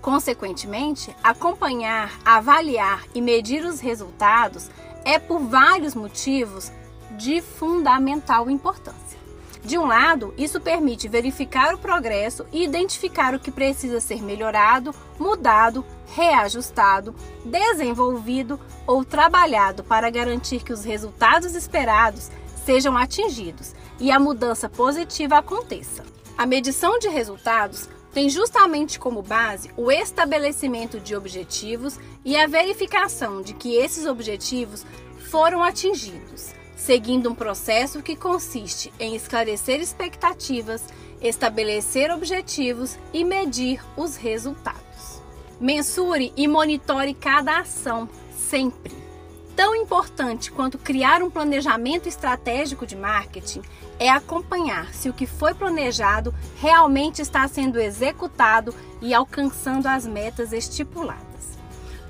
Consequentemente, 0.00 1.14
acompanhar, 1.22 2.18
avaliar 2.24 3.04
e 3.14 3.20
medir 3.20 3.64
os 3.64 3.80
resultados 3.80 4.70
é, 5.04 5.18
por 5.18 5.40
vários 5.40 5.94
motivos, 5.94 6.72
de 7.16 7.42
fundamental 7.42 8.48
importância. 8.48 9.18
De 9.62 9.76
um 9.76 9.84
lado, 9.86 10.32
isso 10.38 10.58
permite 10.58 11.06
verificar 11.06 11.74
o 11.74 11.78
progresso 11.78 12.46
e 12.50 12.64
identificar 12.64 13.34
o 13.34 13.38
que 13.38 13.50
precisa 13.50 14.00
ser 14.00 14.22
melhorado, 14.22 14.94
mudado, 15.18 15.84
reajustado, 16.14 17.14
desenvolvido 17.44 18.58
ou 18.86 19.04
trabalhado 19.04 19.84
para 19.84 20.08
garantir 20.08 20.62
que 20.62 20.72
os 20.72 20.82
resultados 20.82 21.54
esperados 21.54 22.30
sejam 22.64 22.96
atingidos 22.96 23.74
e 23.98 24.10
a 24.10 24.18
mudança 24.18 24.68
positiva 24.68 25.38
aconteça. 25.38 26.04
A 26.38 26.46
medição 26.46 26.98
de 26.98 27.08
resultados 27.08 27.86
tem 28.12 28.28
justamente 28.28 28.98
como 28.98 29.22
base 29.22 29.70
o 29.76 29.90
estabelecimento 29.90 30.98
de 30.98 31.14
objetivos 31.14 31.98
e 32.24 32.36
a 32.36 32.46
verificação 32.46 33.40
de 33.42 33.54
que 33.54 33.74
esses 33.74 34.06
objetivos 34.06 34.84
foram 35.30 35.62
atingidos, 35.62 36.52
seguindo 36.76 37.30
um 37.30 37.34
processo 37.34 38.02
que 38.02 38.16
consiste 38.16 38.92
em 38.98 39.14
esclarecer 39.14 39.80
expectativas, 39.80 40.82
estabelecer 41.22 42.10
objetivos 42.10 42.98
e 43.12 43.24
medir 43.24 43.80
os 43.96 44.16
resultados. 44.16 45.22
Mensure 45.60 46.32
e 46.36 46.48
monitore 46.48 47.14
cada 47.14 47.60
ação, 47.60 48.08
sempre 48.34 49.09
tão 49.56 49.74
importante 49.74 50.50
quanto 50.50 50.78
criar 50.78 51.22
um 51.22 51.30
planejamento 51.30 52.08
estratégico 52.08 52.86
de 52.86 52.96
marketing 52.96 53.62
é 53.98 54.08
acompanhar 54.08 54.92
se 54.94 55.08
o 55.08 55.12
que 55.12 55.26
foi 55.26 55.52
planejado 55.54 56.34
realmente 56.56 57.20
está 57.20 57.46
sendo 57.46 57.78
executado 57.78 58.74
e 59.00 59.12
alcançando 59.12 59.86
as 59.86 60.06
metas 60.06 60.52
estipuladas. 60.52 61.58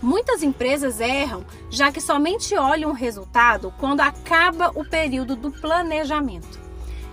Muitas 0.01 0.43
empresas 0.43 1.01
erram, 1.01 1.45
já 1.69 1.93
que 1.93 2.01
somente 2.01 2.57
olham 2.57 2.91
o 2.91 2.95
resultado 2.95 3.73
quando 3.79 4.01
acaba 4.01 4.71
o 4.75 4.85
período 4.85 5.37
do 5.37 5.51
planejamento. 5.51 6.59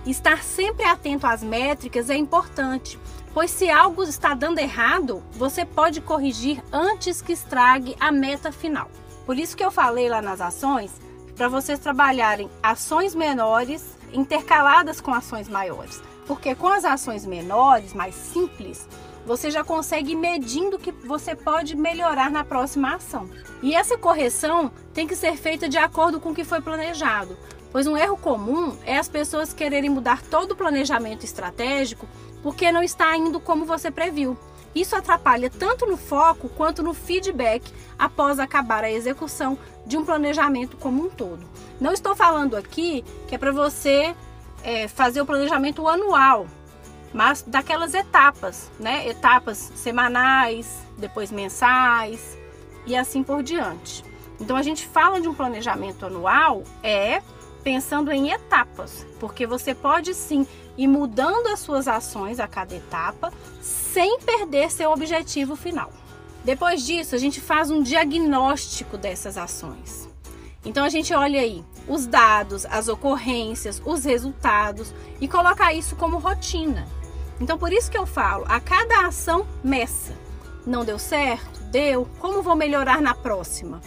Estar 0.06 0.42
sempre 0.42 0.84
atento 0.84 1.26
às 1.26 1.42
métricas 1.42 2.08
é 2.08 2.16
importante, 2.16 2.98
pois 3.34 3.50
se 3.50 3.68
algo 3.68 4.04
está 4.04 4.32
dando 4.32 4.58
errado, 4.58 5.22
você 5.32 5.66
pode 5.66 6.00
corrigir 6.00 6.62
antes 6.72 7.20
que 7.20 7.32
estrague 7.32 7.94
a 8.00 8.10
meta 8.10 8.50
final. 8.50 8.90
Por 9.28 9.38
isso 9.38 9.54
que 9.54 9.62
eu 9.62 9.70
falei 9.70 10.08
lá 10.08 10.22
nas 10.22 10.40
ações, 10.40 10.90
para 11.36 11.48
vocês 11.48 11.78
trabalharem 11.78 12.48
ações 12.62 13.14
menores 13.14 13.84
intercaladas 14.10 15.02
com 15.02 15.12
ações 15.12 15.50
maiores. 15.50 16.02
Porque 16.26 16.54
com 16.54 16.68
as 16.68 16.82
ações 16.82 17.26
menores, 17.26 17.92
mais 17.92 18.14
simples, 18.14 18.88
você 19.26 19.50
já 19.50 19.62
consegue 19.62 20.12
ir 20.12 20.16
medindo 20.16 20.78
que 20.78 20.90
você 20.90 21.34
pode 21.34 21.76
melhorar 21.76 22.30
na 22.30 22.42
próxima 22.42 22.94
ação. 22.94 23.28
E 23.62 23.74
essa 23.74 23.98
correção 23.98 24.72
tem 24.94 25.06
que 25.06 25.14
ser 25.14 25.36
feita 25.36 25.68
de 25.68 25.76
acordo 25.76 26.18
com 26.18 26.30
o 26.30 26.34
que 26.34 26.42
foi 26.42 26.62
planejado. 26.62 27.36
Pois 27.70 27.86
um 27.86 27.98
erro 27.98 28.16
comum 28.16 28.78
é 28.86 28.96
as 28.96 29.10
pessoas 29.10 29.52
quererem 29.52 29.90
mudar 29.90 30.22
todo 30.22 30.52
o 30.52 30.56
planejamento 30.56 31.26
estratégico 31.26 32.08
porque 32.42 32.72
não 32.72 32.82
está 32.82 33.14
indo 33.14 33.38
como 33.38 33.66
você 33.66 33.90
previu. 33.90 34.38
Isso 34.78 34.94
atrapalha 34.94 35.50
tanto 35.50 35.86
no 35.86 35.96
foco 35.96 36.48
quanto 36.50 36.84
no 36.84 36.94
feedback 36.94 37.72
após 37.98 38.38
acabar 38.38 38.84
a 38.84 38.90
execução 38.90 39.58
de 39.84 39.98
um 39.98 40.04
planejamento 40.04 40.76
como 40.76 41.04
um 41.04 41.10
todo. 41.10 41.44
Não 41.80 41.92
estou 41.92 42.14
falando 42.14 42.56
aqui 42.56 43.04
que 43.26 43.34
é 43.34 43.38
para 43.38 43.50
você 43.50 44.14
é, 44.62 44.86
fazer 44.86 45.20
o 45.20 45.26
planejamento 45.26 45.88
anual. 45.88 46.46
mas 47.12 47.42
daquelas 47.42 47.92
etapas, 47.92 48.70
né? 48.78 49.08
Etapas 49.08 49.56
semanais, 49.74 50.78
depois 50.96 51.32
mensais 51.32 52.38
e 52.86 52.94
assim 52.94 53.24
por 53.24 53.42
diante. 53.42 54.04
Então 54.38 54.56
a 54.56 54.62
gente 54.62 54.86
fala 54.86 55.20
de 55.20 55.26
um 55.28 55.34
planejamento 55.34 56.06
anual 56.06 56.62
é 56.84 57.20
pensando 57.64 58.12
em 58.12 58.30
etapas, 58.30 59.04
porque 59.18 59.44
você 59.44 59.74
pode 59.74 60.14
sim 60.14 60.46
ir 60.76 60.86
mudando 60.86 61.48
as 61.48 61.58
suas 61.58 61.88
ações 61.88 62.38
a 62.38 62.46
cada 62.46 62.76
etapa 62.76 63.32
sem 63.92 64.18
perder 64.20 64.70
seu 64.70 64.90
objetivo 64.90 65.56
final. 65.56 65.90
Depois 66.44 66.84
disso, 66.84 67.14
a 67.14 67.18
gente 67.18 67.40
faz 67.40 67.70
um 67.70 67.82
diagnóstico 67.82 68.96
dessas 68.96 69.36
ações. 69.36 70.08
Então 70.64 70.84
a 70.84 70.88
gente 70.88 71.14
olha 71.14 71.40
aí 71.40 71.64
os 71.86 72.06
dados, 72.06 72.66
as 72.66 72.88
ocorrências, 72.88 73.80
os 73.84 74.04
resultados 74.04 74.92
e 75.20 75.28
coloca 75.28 75.72
isso 75.72 75.96
como 75.96 76.18
rotina. 76.18 76.86
Então 77.40 77.56
por 77.56 77.72
isso 77.72 77.90
que 77.90 77.98
eu 77.98 78.06
falo, 78.06 78.44
a 78.48 78.60
cada 78.60 79.06
ação 79.06 79.46
meça. 79.62 80.12
Não 80.66 80.84
deu 80.84 80.98
certo? 80.98 81.60
Deu. 81.64 82.08
Como 82.18 82.42
vou 82.42 82.54
melhorar 82.54 83.00
na 83.00 83.14
próxima? 83.14 83.80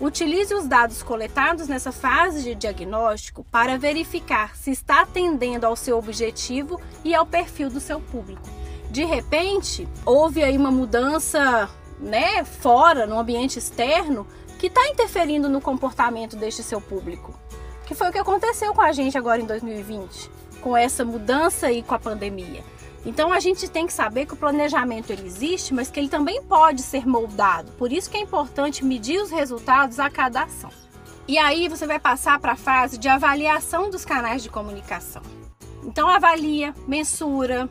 Utilize 0.00 0.54
os 0.54 0.66
dados 0.66 1.02
coletados 1.02 1.68
nessa 1.68 1.92
fase 1.92 2.42
de 2.42 2.54
diagnóstico 2.54 3.44
para 3.44 3.78
verificar 3.78 4.56
se 4.56 4.70
está 4.70 5.02
atendendo 5.02 5.66
ao 5.66 5.76
seu 5.76 5.98
objetivo 5.98 6.80
e 7.04 7.14
ao 7.14 7.26
perfil 7.26 7.68
do 7.70 7.80
seu 7.80 8.00
público. 8.00 8.63
De 8.94 9.04
repente, 9.04 9.88
houve 10.06 10.44
aí 10.44 10.56
uma 10.56 10.70
mudança, 10.70 11.68
né, 11.98 12.44
fora, 12.44 13.08
no 13.08 13.18
ambiente 13.18 13.58
externo, 13.58 14.24
que 14.56 14.68
está 14.68 14.86
interferindo 14.86 15.48
no 15.48 15.60
comportamento 15.60 16.36
deste 16.36 16.62
seu 16.62 16.80
público. 16.80 17.34
Que 17.86 17.92
foi 17.92 18.08
o 18.10 18.12
que 18.12 18.20
aconteceu 18.20 18.72
com 18.72 18.80
a 18.80 18.92
gente 18.92 19.18
agora 19.18 19.42
em 19.42 19.46
2020, 19.46 20.30
com 20.60 20.76
essa 20.76 21.04
mudança 21.04 21.72
e 21.72 21.82
com 21.82 21.92
a 21.92 21.98
pandemia. 21.98 22.62
Então 23.04 23.32
a 23.32 23.40
gente 23.40 23.68
tem 23.68 23.84
que 23.84 23.92
saber 23.92 24.26
que 24.26 24.34
o 24.34 24.36
planejamento 24.36 25.10
ele 25.10 25.26
existe, 25.26 25.74
mas 25.74 25.90
que 25.90 25.98
ele 25.98 26.08
também 26.08 26.40
pode 26.44 26.80
ser 26.80 27.04
moldado. 27.04 27.72
Por 27.72 27.92
isso 27.92 28.08
que 28.08 28.16
é 28.16 28.20
importante 28.20 28.84
medir 28.84 29.20
os 29.20 29.28
resultados 29.28 29.98
a 29.98 30.08
cada 30.08 30.44
ação. 30.44 30.70
E 31.26 31.36
aí 31.36 31.66
você 31.66 31.84
vai 31.84 31.98
passar 31.98 32.38
para 32.38 32.52
a 32.52 32.56
fase 32.56 32.96
de 32.96 33.08
avaliação 33.08 33.90
dos 33.90 34.04
canais 34.04 34.40
de 34.40 34.50
comunicação. 34.50 35.22
Então 35.82 36.08
avalia, 36.08 36.72
mensura, 36.86 37.68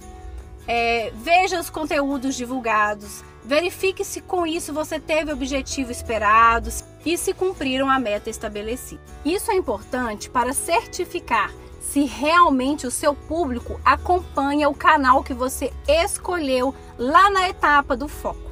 é, 0.67 1.11
veja 1.15 1.59
os 1.59 1.69
conteúdos 1.69 2.35
divulgados, 2.35 3.23
verifique 3.43 4.05
se 4.05 4.21
com 4.21 4.47
isso 4.47 4.73
você 4.73 4.99
teve 4.99 5.31
o 5.31 5.35
objetivo 5.35 5.91
esperado 5.91 6.69
e 7.05 7.17
se 7.17 7.33
cumpriram 7.33 7.89
a 7.89 7.99
meta 7.99 8.29
estabelecida. 8.29 9.01
Isso 9.25 9.51
é 9.51 9.55
importante 9.55 10.29
para 10.29 10.53
certificar 10.53 11.51
se 11.81 12.05
realmente 12.05 12.87
o 12.87 12.91
seu 12.91 13.13
público 13.13 13.79
acompanha 13.83 14.69
o 14.69 14.73
canal 14.73 15.23
que 15.23 15.33
você 15.33 15.71
escolheu 15.87 16.73
lá 16.97 17.29
na 17.29 17.49
etapa 17.49 17.95
do 17.95 18.07
foco. 18.07 18.51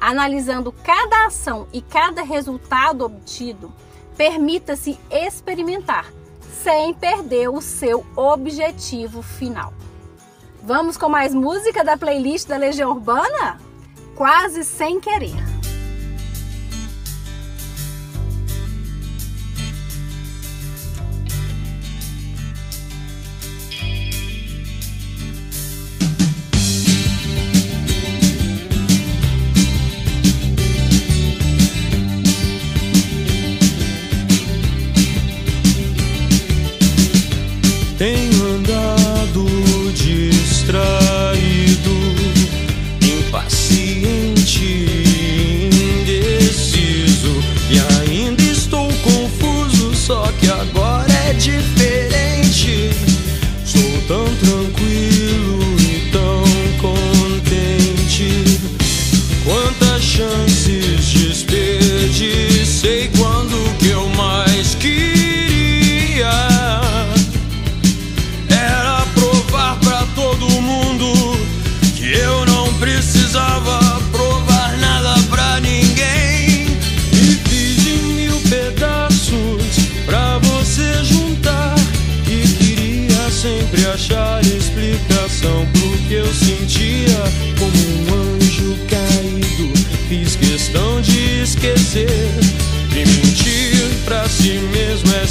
Analisando 0.00 0.70
cada 0.70 1.26
ação 1.26 1.66
e 1.72 1.80
cada 1.80 2.22
resultado 2.22 3.04
obtido, 3.04 3.72
permita-se 4.16 4.98
experimentar 5.10 6.12
sem 6.62 6.92
perder 6.92 7.48
o 7.48 7.60
seu 7.60 8.04
objetivo 8.16 9.22
final. 9.22 9.72
Vamos 10.68 10.98
com 10.98 11.08
mais 11.08 11.32
música 11.32 11.82
da 11.82 11.96
playlist 11.96 12.46
da 12.46 12.58
Legião 12.58 12.90
Urbana? 12.90 13.58
Quase 14.14 14.62
sem 14.64 15.00
querer. 15.00 15.57
magic 51.38 51.77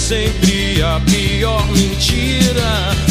sempre 0.08 0.82
a 0.82 1.02
pior 1.02 1.68
mentira. 1.74 3.07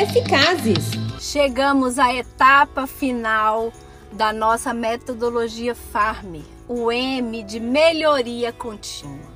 Eficazes. 0.00 0.92
Chegamos 1.20 1.98
à 1.98 2.14
etapa 2.14 2.86
final 2.86 3.70
da 4.10 4.32
nossa 4.32 4.72
metodologia 4.72 5.74
FARM, 5.74 6.42
o 6.66 6.90
M 6.90 7.42
de 7.42 7.60
melhoria 7.60 8.50
contínua. 8.50 9.28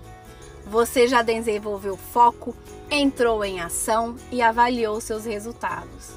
Você 0.66 1.06
já 1.06 1.20
desenvolveu 1.20 1.98
foco, 1.98 2.56
entrou 2.90 3.44
em 3.44 3.60
ação 3.60 4.16
e 4.32 4.40
avaliou 4.40 5.02
seus 5.02 5.26
resultados. 5.26 6.12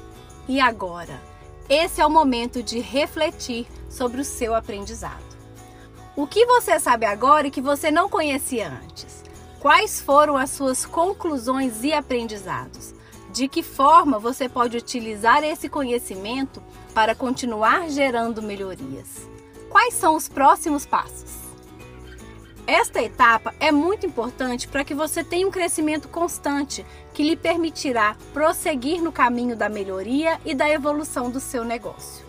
E 0.48 0.62
agora? 0.62 1.20
Esse 1.68 2.00
é 2.00 2.06
o 2.06 2.10
momento 2.10 2.62
de 2.62 2.80
refletir 2.80 3.66
sobre 3.90 4.22
o 4.22 4.24
seu 4.24 4.54
aprendizado. 4.54 5.36
O 6.16 6.26
que 6.26 6.46
você 6.46 6.80
sabe 6.80 7.04
agora 7.04 7.48
e 7.48 7.50
que 7.50 7.60
você 7.60 7.90
não 7.90 8.08
conhecia 8.08 8.80
antes? 8.82 9.22
Quais 9.60 10.00
foram 10.00 10.38
as 10.38 10.48
suas 10.48 10.86
conclusões 10.86 11.84
e 11.84 11.92
aprendizados? 11.92 12.96
De 13.38 13.46
que 13.46 13.62
forma 13.62 14.18
você 14.18 14.48
pode 14.48 14.76
utilizar 14.76 15.44
esse 15.44 15.68
conhecimento 15.68 16.60
para 16.92 17.14
continuar 17.14 17.88
gerando 17.88 18.42
melhorias? 18.42 19.28
Quais 19.70 19.94
são 19.94 20.16
os 20.16 20.28
próximos 20.28 20.84
passos? 20.84 21.38
Esta 22.66 23.00
etapa 23.00 23.54
é 23.60 23.70
muito 23.70 24.04
importante 24.04 24.66
para 24.66 24.82
que 24.82 24.92
você 24.92 25.22
tenha 25.22 25.46
um 25.46 25.52
crescimento 25.52 26.08
constante 26.08 26.84
que 27.14 27.22
lhe 27.22 27.36
permitirá 27.36 28.16
prosseguir 28.34 29.00
no 29.00 29.12
caminho 29.12 29.54
da 29.54 29.68
melhoria 29.68 30.40
e 30.44 30.52
da 30.52 30.68
evolução 30.68 31.30
do 31.30 31.38
seu 31.38 31.64
negócio. 31.64 32.26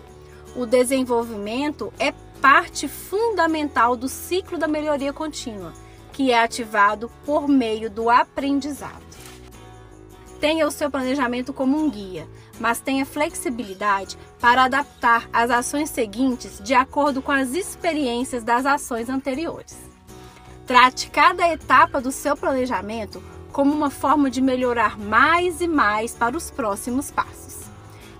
O 0.54 0.64
desenvolvimento 0.64 1.92
é 1.98 2.12
parte 2.40 2.86
fundamental 2.86 3.96
do 3.96 4.08
ciclo 4.08 4.56
da 4.56 4.68
melhoria 4.68 5.12
contínua, 5.12 5.72
que 6.12 6.30
é 6.30 6.40
ativado 6.40 7.10
por 7.26 7.48
meio 7.48 7.90
do 7.90 8.08
aprendizado. 8.08 9.09
Tenha 10.40 10.66
o 10.66 10.70
seu 10.70 10.90
planejamento 10.90 11.52
como 11.52 11.78
um 11.78 11.90
guia, 11.90 12.26
mas 12.58 12.80
tenha 12.80 13.04
flexibilidade 13.04 14.16
para 14.40 14.64
adaptar 14.64 15.28
as 15.30 15.50
ações 15.50 15.90
seguintes 15.90 16.58
de 16.64 16.72
acordo 16.72 17.20
com 17.20 17.30
as 17.30 17.52
experiências 17.52 18.42
das 18.42 18.64
ações 18.64 19.10
anteriores. 19.10 19.76
Trate 20.66 21.10
cada 21.10 21.46
etapa 21.52 22.00
do 22.00 22.10
seu 22.10 22.34
planejamento 22.34 23.22
como 23.52 23.70
uma 23.70 23.90
forma 23.90 24.30
de 24.30 24.40
melhorar 24.40 24.98
mais 24.98 25.60
e 25.60 25.68
mais 25.68 26.14
para 26.14 26.36
os 26.36 26.50
próximos 26.50 27.10
passos. 27.10 27.66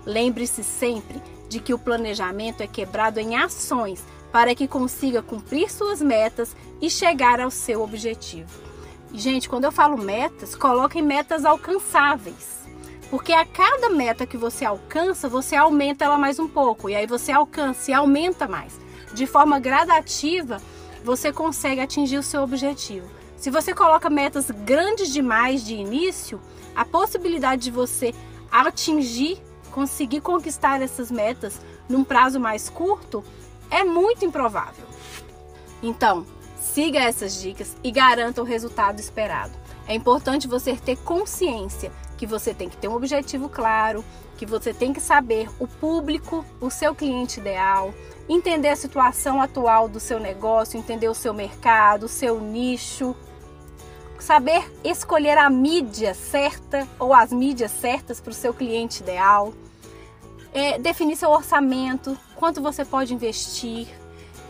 Lembre-se 0.05 0.63
sempre 0.63 1.19
de 1.49 1.59
que 1.59 1.73
o 1.73 1.79
planejamento 1.79 2.61
é 2.61 2.67
quebrado 2.67 3.19
em 3.19 3.35
ações 3.35 4.03
para 4.31 4.53
que 4.53 4.67
consiga 4.67 5.23
cumprir 5.23 5.71
suas 5.71 6.01
metas 6.01 6.55
e 6.79 6.89
chegar 6.89 7.39
ao 7.39 7.49
seu 7.49 7.81
objetivo. 7.81 8.70
Gente, 9.13 9.49
quando 9.49 9.65
eu 9.65 9.71
falo 9.71 9.97
metas, 9.97 10.55
coloquem 10.55 11.01
metas 11.01 11.45
alcançáveis. 11.45 12.61
Porque 13.09 13.33
a 13.33 13.45
cada 13.45 13.89
meta 13.89 14.25
que 14.25 14.37
você 14.37 14.63
alcança, 14.63 15.27
você 15.27 15.55
aumenta 15.55 16.05
ela 16.05 16.17
mais 16.17 16.39
um 16.39 16.47
pouco. 16.47 16.89
E 16.89 16.95
aí 16.95 17.05
você 17.05 17.31
alcança 17.31 17.91
e 17.91 17.93
aumenta 17.93 18.47
mais. 18.47 18.79
De 19.13 19.27
forma 19.27 19.59
gradativa, 19.59 20.61
você 21.03 21.31
consegue 21.33 21.81
atingir 21.81 22.17
o 22.17 22.23
seu 22.23 22.41
objetivo. 22.41 23.07
Se 23.35 23.49
você 23.49 23.73
coloca 23.73 24.09
metas 24.09 24.49
grandes 24.49 25.11
demais 25.11 25.65
de 25.65 25.73
início, 25.73 26.39
a 26.75 26.85
possibilidade 26.85 27.63
de 27.63 27.71
você 27.71 28.13
atingir 28.49 29.41
conseguir 29.71 30.21
conquistar 30.21 30.81
essas 30.81 31.09
metas 31.09 31.59
num 31.89 32.03
prazo 32.03 32.39
mais 32.39 32.69
curto 32.69 33.23
é 33.69 33.83
muito 33.83 34.25
improvável. 34.25 34.85
Então, 35.81 36.25
siga 36.73 36.99
essas 36.99 37.41
dicas 37.41 37.75
e 37.83 37.91
garanta 37.91 38.41
o 38.41 38.45
resultado 38.45 38.99
esperado. 38.99 39.51
É 39.87 39.93
importante 39.93 40.47
você 40.47 40.75
ter 40.75 40.97
consciência 40.97 41.91
que 42.17 42.25
você 42.25 42.53
tem 42.53 42.69
que 42.69 42.77
ter 42.77 42.87
um 42.87 42.95
objetivo 42.95 43.49
claro, 43.49 44.05
que 44.37 44.45
você 44.45 44.73
tem 44.73 44.93
que 44.93 45.01
saber 45.01 45.49
o 45.59 45.67
público, 45.67 46.45
o 46.61 46.69
seu 46.69 46.95
cliente 46.95 47.39
ideal, 47.39 47.93
entender 48.29 48.69
a 48.69 48.75
situação 48.75 49.41
atual 49.41 49.89
do 49.89 49.99
seu 49.99 50.19
negócio, 50.19 50.79
entender 50.79 51.09
o 51.09 51.13
seu 51.13 51.33
mercado, 51.33 52.03
o 52.03 52.09
seu 52.09 52.39
nicho, 52.39 53.15
saber 54.17 54.71
escolher 54.83 55.37
a 55.37 55.49
mídia 55.49 56.13
certa 56.13 56.87
ou 56.97 57.13
as 57.13 57.33
mídias 57.33 57.71
certas 57.71 58.21
para 58.21 58.31
o 58.31 58.35
seu 58.35 58.53
cliente 58.53 59.01
ideal, 59.01 59.53
é, 60.53 60.79
definir 60.79 61.17
seu 61.17 61.31
orçamento, 61.31 62.17
quanto 62.35 62.61
você 62.61 62.85
pode 62.85 63.13
investir, 63.13 63.87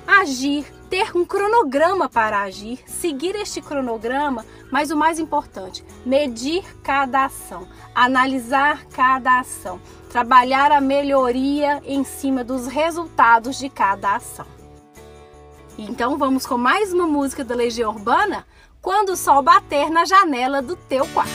agir, 0.07 0.65
ter 0.89 1.15
um 1.15 1.25
cronograma 1.25 2.09
para 2.09 2.41
agir, 2.41 2.79
seguir 2.85 3.35
este 3.35 3.61
cronograma, 3.61 4.45
mas 4.71 4.91
o 4.91 4.97
mais 4.97 5.19
importante, 5.19 5.83
medir 6.05 6.63
cada 6.83 7.25
ação, 7.25 7.67
analisar 7.95 8.85
cada 8.87 9.39
ação, 9.39 9.79
trabalhar 10.09 10.71
a 10.71 10.81
melhoria 10.81 11.81
em 11.85 12.03
cima 12.03 12.43
dos 12.43 12.67
resultados 12.67 13.57
de 13.57 13.69
cada 13.69 14.15
ação. 14.15 14.45
Então 15.77 16.17
vamos 16.17 16.45
com 16.45 16.57
mais 16.57 16.93
uma 16.93 17.07
música 17.07 17.43
da 17.43 17.55
Legião 17.55 17.91
Urbana? 17.91 18.45
quando 18.81 19.09
o 19.09 19.17
sol 19.17 19.43
bater 19.43 19.89
na 19.89 20.05
janela 20.05 20.61
do 20.61 20.75
teu 20.75 21.05
quarto. 21.09 21.31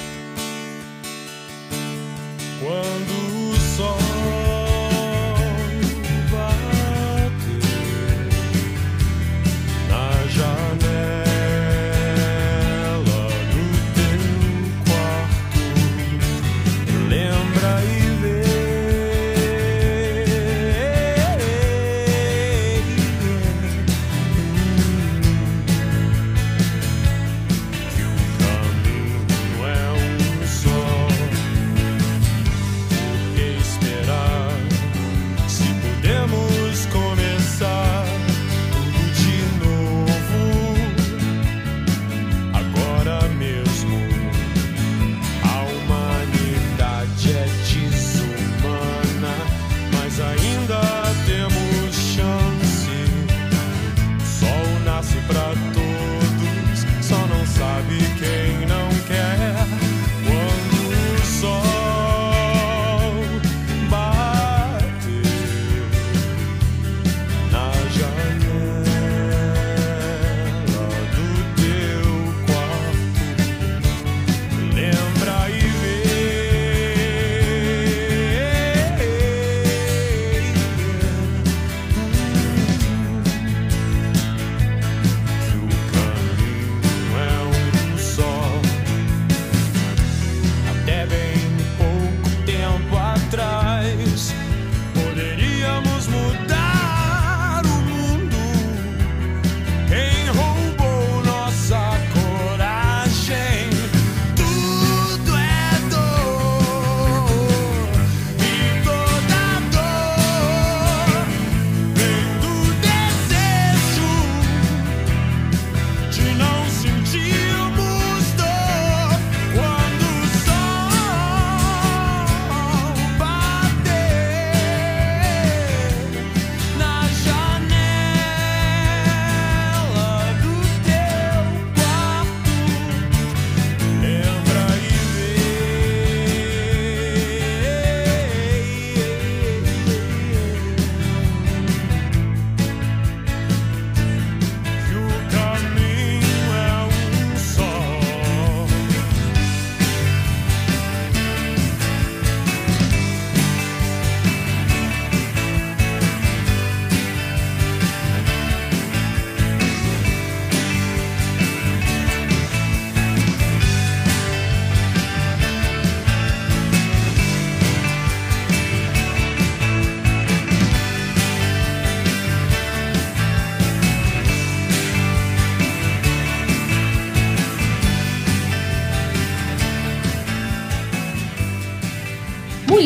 Quando 2.60 3.25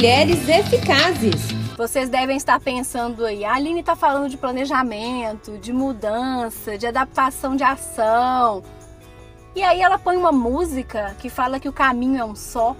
Mulheres 0.00 0.48
Eficazes. 0.48 1.48
Vocês 1.76 2.08
devem 2.08 2.34
estar 2.34 2.58
pensando 2.58 3.22
aí, 3.22 3.44
a 3.44 3.52
Aline 3.52 3.80
está 3.80 3.94
falando 3.94 4.30
de 4.30 4.38
planejamento, 4.38 5.58
de 5.58 5.74
mudança, 5.74 6.78
de 6.78 6.86
adaptação 6.86 7.54
de 7.54 7.62
ação. 7.62 8.62
E 9.54 9.62
aí 9.62 9.82
ela 9.82 9.98
põe 9.98 10.16
uma 10.16 10.32
música 10.32 11.14
que 11.18 11.28
fala 11.28 11.60
que 11.60 11.68
o 11.68 11.72
caminho 11.72 12.18
é 12.18 12.24
um 12.24 12.34
só. 12.34 12.74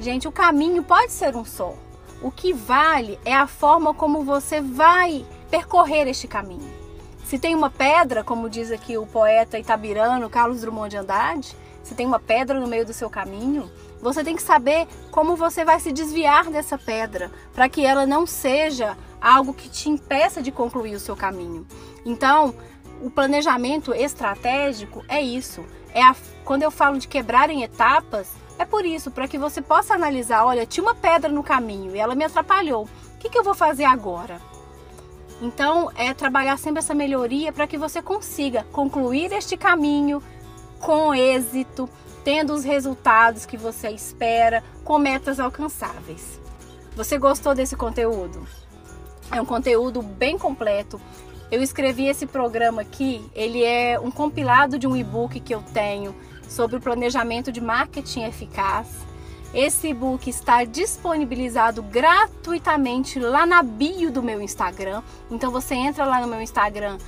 Gente, 0.00 0.26
o 0.26 0.32
caminho 0.32 0.82
pode 0.82 1.12
ser 1.12 1.36
um 1.36 1.44
só. 1.44 1.74
O 2.22 2.30
que 2.30 2.54
vale 2.54 3.20
é 3.26 3.34
a 3.34 3.46
forma 3.46 3.92
como 3.92 4.24
você 4.24 4.58
vai 4.58 5.26
percorrer 5.50 6.08
este 6.08 6.26
caminho. 6.26 6.72
Se 7.26 7.38
tem 7.38 7.54
uma 7.54 7.68
pedra, 7.68 8.24
como 8.24 8.48
diz 8.48 8.72
aqui 8.72 8.96
o 8.96 9.06
poeta 9.06 9.58
itabirano 9.58 10.30
Carlos 10.30 10.62
Drummond 10.62 10.88
de 10.88 10.96
Andrade, 10.96 11.54
se 11.82 11.94
tem 11.94 12.06
uma 12.06 12.18
pedra 12.18 12.58
no 12.58 12.66
meio 12.66 12.86
do 12.86 12.94
seu 12.94 13.10
caminho, 13.10 13.70
você 14.00 14.22
tem 14.22 14.36
que 14.36 14.42
saber 14.42 14.86
como 15.10 15.36
você 15.36 15.64
vai 15.64 15.80
se 15.80 15.92
desviar 15.92 16.50
dessa 16.50 16.78
pedra, 16.78 17.30
para 17.52 17.68
que 17.68 17.84
ela 17.84 18.06
não 18.06 18.26
seja 18.26 18.96
algo 19.20 19.52
que 19.52 19.68
te 19.68 19.88
impeça 19.88 20.40
de 20.40 20.52
concluir 20.52 20.94
o 20.94 21.00
seu 21.00 21.16
caminho. 21.16 21.66
Então, 22.04 22.54
o 23.02 23.10
planejamento 23.10 23.94
estratégico 23.94 25.04
é 25.08 25.20
isso. 25.20 25.64
É 25.92 26.02
a, 26.02 26.14
quando 26.44 26.62
eu 26.62 26.70
falo 26.70 26.98
de 26.98 27.08
quebrar 27.08 27.50
em 27.50 27.62
etapas, 27.62 28.32
é 28.58 28.64
por 28.64 28.84
isso, 28.84 29.10
para 29.10 29.28
que 29.28 29.38
você 29.38 29.62
possa 29.62 29.94
analisar, 29.94 30.44
olha, 30.44 30.66
tinha 30.66 30.82
uma 30.82 30.94
pedra 30.94 31.30
no 31.30 31.42
caminho 31.42 31.94
e 31.94 31.98
ela 31.98 32.14
me 32.14 32.24
atrapalhou. 32.24 32.84
O 32.84 33.18
que, 33.18 33.28
que 33.28 33.38
eu 33.38 33.44
vou 33.44 33.54
fazer 33.54 33.84
agora? 33.84 34.40
Então, 35.40 35.90
é 35.94 36.12
trabalhar 36.12 36.58
sempre 36.58 36.80
essa 36.80 36.94
melhoria 36.94 37.52
para 37.52 37.66
que 37.66 37.78
você 37.78 38.02
consiga 38.02 38.64
concluir 38.72 39.32
este 39.32 39.56
caminho 39.56 40.20
com 40.80 41.14
êxito, 41.14 41.88
tendo 42.24 42.52
os 42.52 42.64
resultados 42.64 43.46
que 43.46 43.56
você 43.56 43.90
espera, 43.90 44.62
com 44.84 44.98
metas 44.98 45.38
alcançáveis. 45.40 46.40
Você 46.96 47.18
gostou 47.18 47.54
desse 47.54 47.76
conteúdo? 47.76 48.46
É 49.30 49.40
um 49.40 49.44
conteúdo 49.44 50.02
bem 50.02 50.38
completo. 50.38 51.00
Eu 51.50 51.62
escrevi 51.62 52.06
esse 52.06 52.26
programa 52.26 52.82
aqui, 52.82 53.24
ele 53.34 53.62
é 53.62 53.98
um 53.98 54.10
compilado 54.10 54.78
de 54.78 54.86
um 54.86 54.96
e-book 54.96 55.40
que 55.40 55.54
eu 55.54 55.62
tenho 55.62 56.14
sobre 56.48 56.76
o 56.76 56.80
planejamento 56.80 57.52
de 57.52 57.60
marketing 57.60 58.24
eficaz. 58.24 58.88
Esse 59.54 59.88
e-book 59.88 60.28
está 60.28 60.64
disponibilizado 60.64 61.82
gratuitamente 61.82 63.18
lá 63.18 63.46
na 63.46 63.62
bio 63.62 64.10
do 64.10 64.22
meu 64.22 64.42
Instagram. 64.42 65.02
Então 65.30 65.50
você 65.50 65.74
entra 65.74 66.04
lá 66.04 66.20
no 66.20 66.26
meu 66.26 66.42
Instagram, 66.42 66.98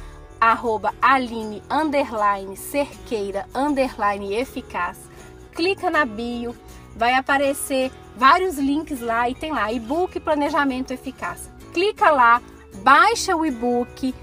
arroba 0.40 0.94
Aline 1.02 1.62
underline 1.70 2.56
cerqueira 2.56 3.46
underline 3.54 4.34
eficaz. 4.34 4.98
Clica 5.52 5.90
na 5.90 6.04
bio, 6.04 6.56
vai 6.96 7.14
aparecer 7.14 7.92
vários 8.16 8.56
links 8.56 9.00
lá 9.00 9.28
e 9.28 9.34
tem 9.34 9.52
lá 9.52 9.70
e-book 9.72 10.18
planejamento 10.20 10.92
eficaz. 10.92 11.50
Clica 11.72 12.10
lá, 12.10 12.40
baixa 12.82 13.36
o 13.36 13.44
e-book 13.44 14.14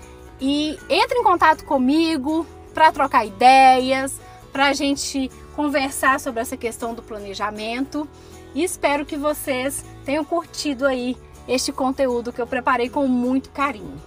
e 0.41 0.79
entre 0.89 1.19
em 1.19 1.23
contato 1.23 1.63
comigo 1.65 2.45
para 2.73 2.91
trocar 2.91 3.25
ideias, 3.25 4.19
para 4.51 4.67
a 4.67 4.73
gente 4.73 5.29
conversar 5.55 6.19
sobre 6.19 6.41
essa 6.41 6.57
questão 6.57 6.93
do 6.93 7.01
planejamento. 7.01 8.07
E 8.55 8.63
espero 8.63 9.05
que 9.05 9.17
vocês 9.17 9.83
tenham 10.05 10.23
curtido 10.23 10.85
aí 10.85 11.17
este 11.47 11.71
conteúdo 11.71 12.33
que 12.33 12.41
eu 12.41 12.47
preparei 12.47 12.89
com 12.89 13.07
muito 13.07 13.49
carinho. 13.51 14.01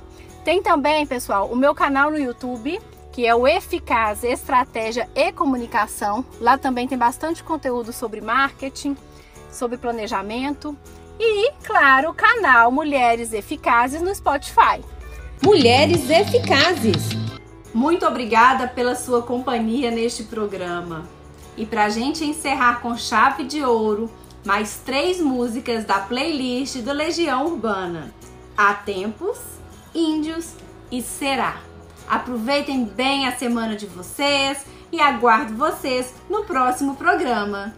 Tem 0.44 0.62
também, 0.62 1.06
pessoal, 1.06 1.48
o 1.48 1.56
meu 1.56 1.74
canal 1.74 2.10
no 2.10 2.18
YouTube, 2.18 2.80
que 3.12 3.26
é 3.26 3.34
o 3.34 3.46
Eficaz 3.46 4.24
Estratégia 4.24 5.08
e 5.14 5.30
Comunicação. 5.32 6.24
Lá 6.40 6.56
também 6.56 6.88
tem 6.88 6.96
bastante 6.96 7.44
conteúdo 7.44 7.92
sobre 7.92 8.22
marketing, 8.22 8.96
sobre 9.52 9.76
planejamento 9.76 10.76
e, 11.18 11.52
claro, 11.62 12.10
o 12.10 12.14
canal 12.14 12.72
Mulheres 12.72 13.34
Eficazes 13.34 14.00
no 14.00 14.14
Spotify. 14.14 14.82
Mulheres 15.42 16.08
Eficazes. 16.08 17.10
Muito 17.74 18.06
obrigada 18.06 18.66
pela 18.66 18.94
sua 18.94 19.22
companhia 19.22 19.90
neste 19.90 20.24
programa. 20.24 21.06
E 21.56 21.66
para 21.66 21.84
a 21.84 21.88
gente 21.90 22.24
encerrar 22.24 22.80
com 22.80 22.96
chave 22.96 23.44
de 23.44 23.62
ouro, 23.62 24.10
mais 24.44 24.80
três 24.84 25.20
músicas 25.20 25.84
da 25.84 25.98
playlist 25.98 26.76
do 26.76 26.92
Legião 26.92 27.46
Urbana: 27.46 28.14
Há 28.56 28.72
Tempos, 28.72 29.59
Índios 29.94 30.54
e 30.90 31.02
Será. 31.02 31.60
Aproveitem 32.08 32.84
bem 32.84 33.26
a 33.26 33.32
semana 33.32 33.76
de 33.76 33.86
vocês 33.86 34.64
e 34.92 35.00
aguardo 35.00 35.54
vocês 35.54 36.14
no 36.28 36.44
próximo 36.44 36.96
programa. 36.96 37.74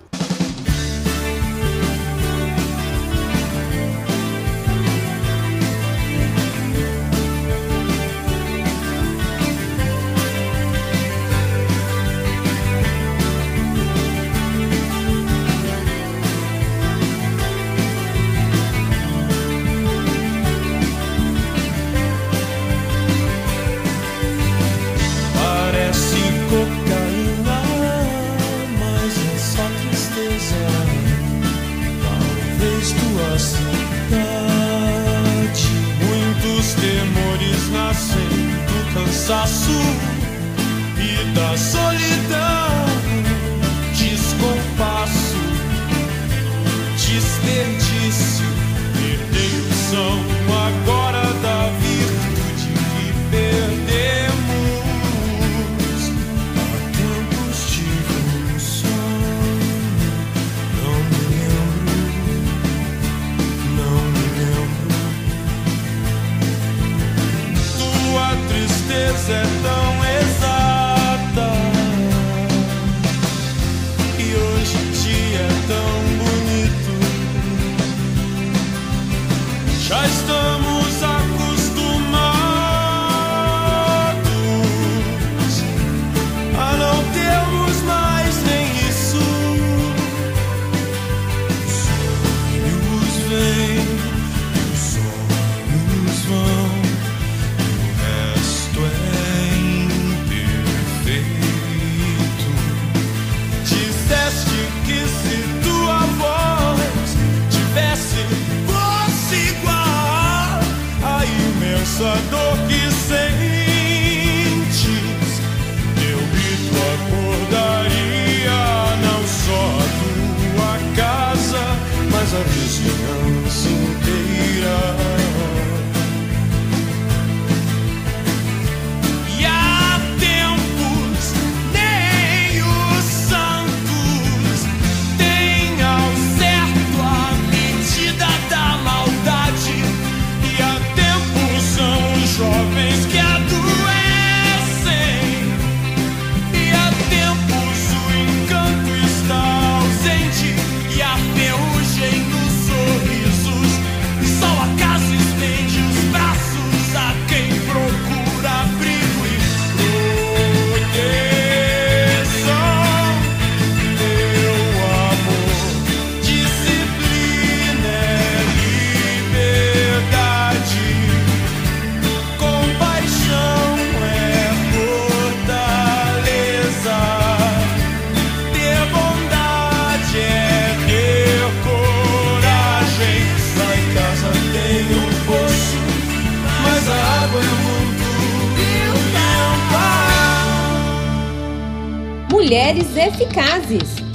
Mulheres 192.32 192.96
Eficazes. 192.96 194.11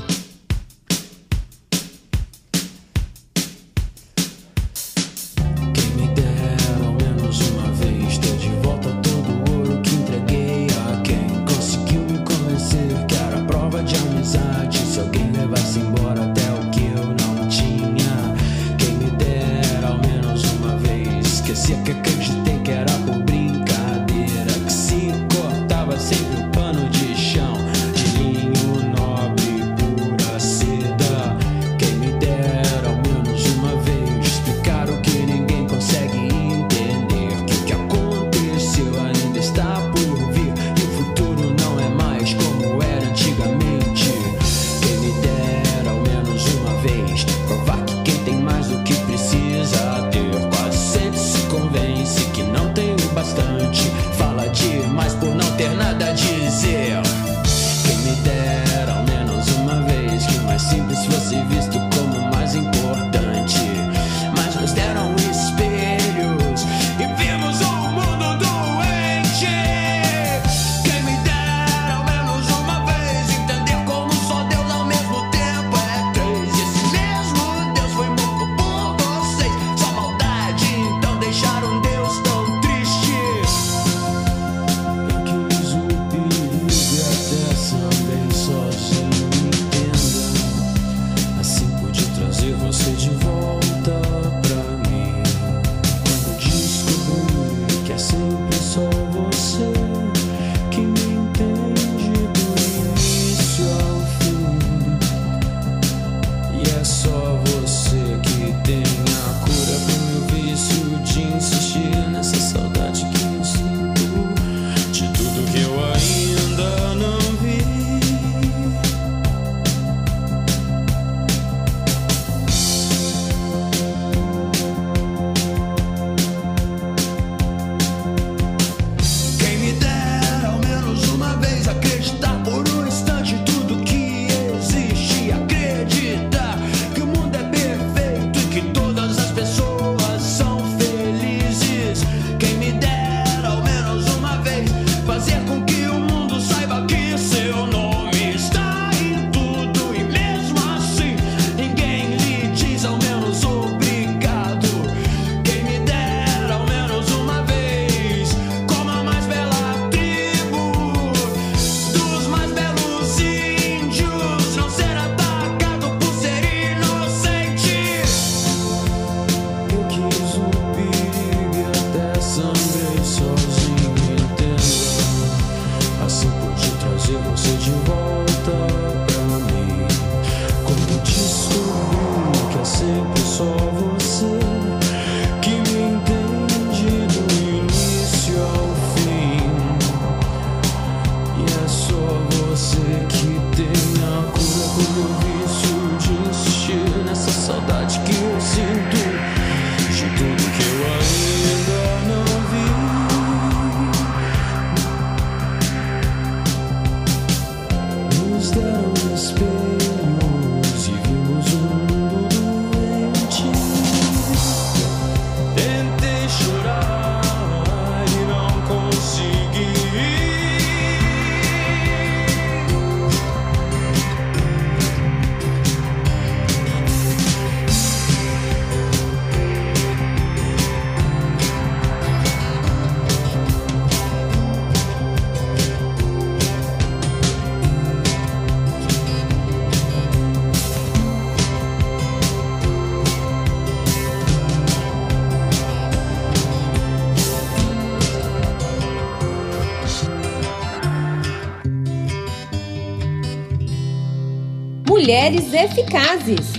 Mulheres 255.28 255.54
eficazes. 255.54 256.54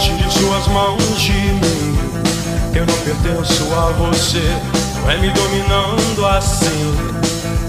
Tire 0.00 0.30
suas 0.30 0.66
mãos 0.68 1.20
de 1.20 1.32
mim, 1.32 1.98
eu 2.74 2.84
não 2.84 2.96
pertenço 2.98 3.72
a 3.74 3.92
você. 3.92 4.42
Não 5.00 5.10
é 5.10 5.18
me 5.18 5.30
dominando 5.30 6.26
assim 6.26 6.94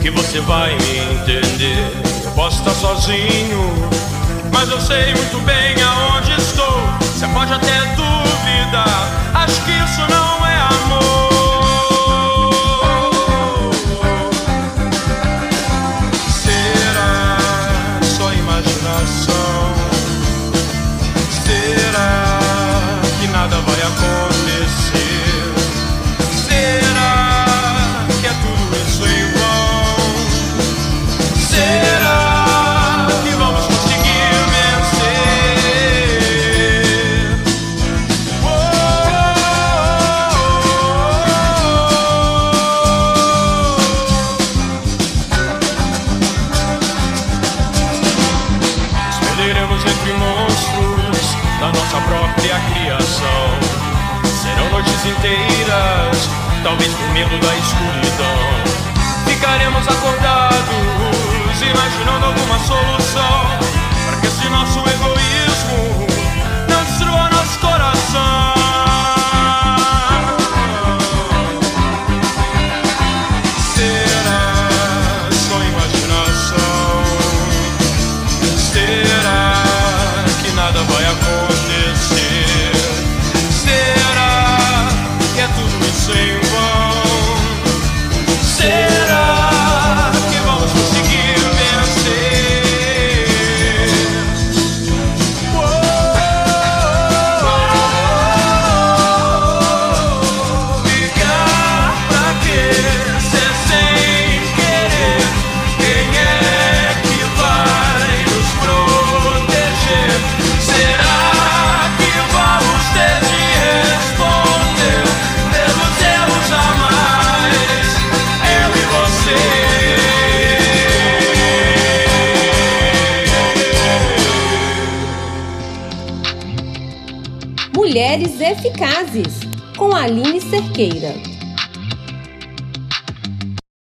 que 0.01 0.09
você 0.09 0.39
vai 0.41 0.75
me 0.75 0.97
entender. 1.13 2.01
Eu 2.23 2.31
posso 2.31 2.59
estar 2.59 2.73
sozinho, 2.73 3.89
mas 4.51 4.69
eu 4.69 4.81
sei 4.81 5.13
muito 5.13 5.39
bem 5.45 5.75
aonde 5.83 6.31
estou. 6.41 6.81
Você 7.01 7.27
pode 7.27 7.53
até 7.53 7.85
duvidar 7.95 8.22
acho 9.33 9.61
que 9.65 9.71
isso 9.71 10.01
não 10.09 10.47
é 10.47 10.57
amor. 10.57 11.32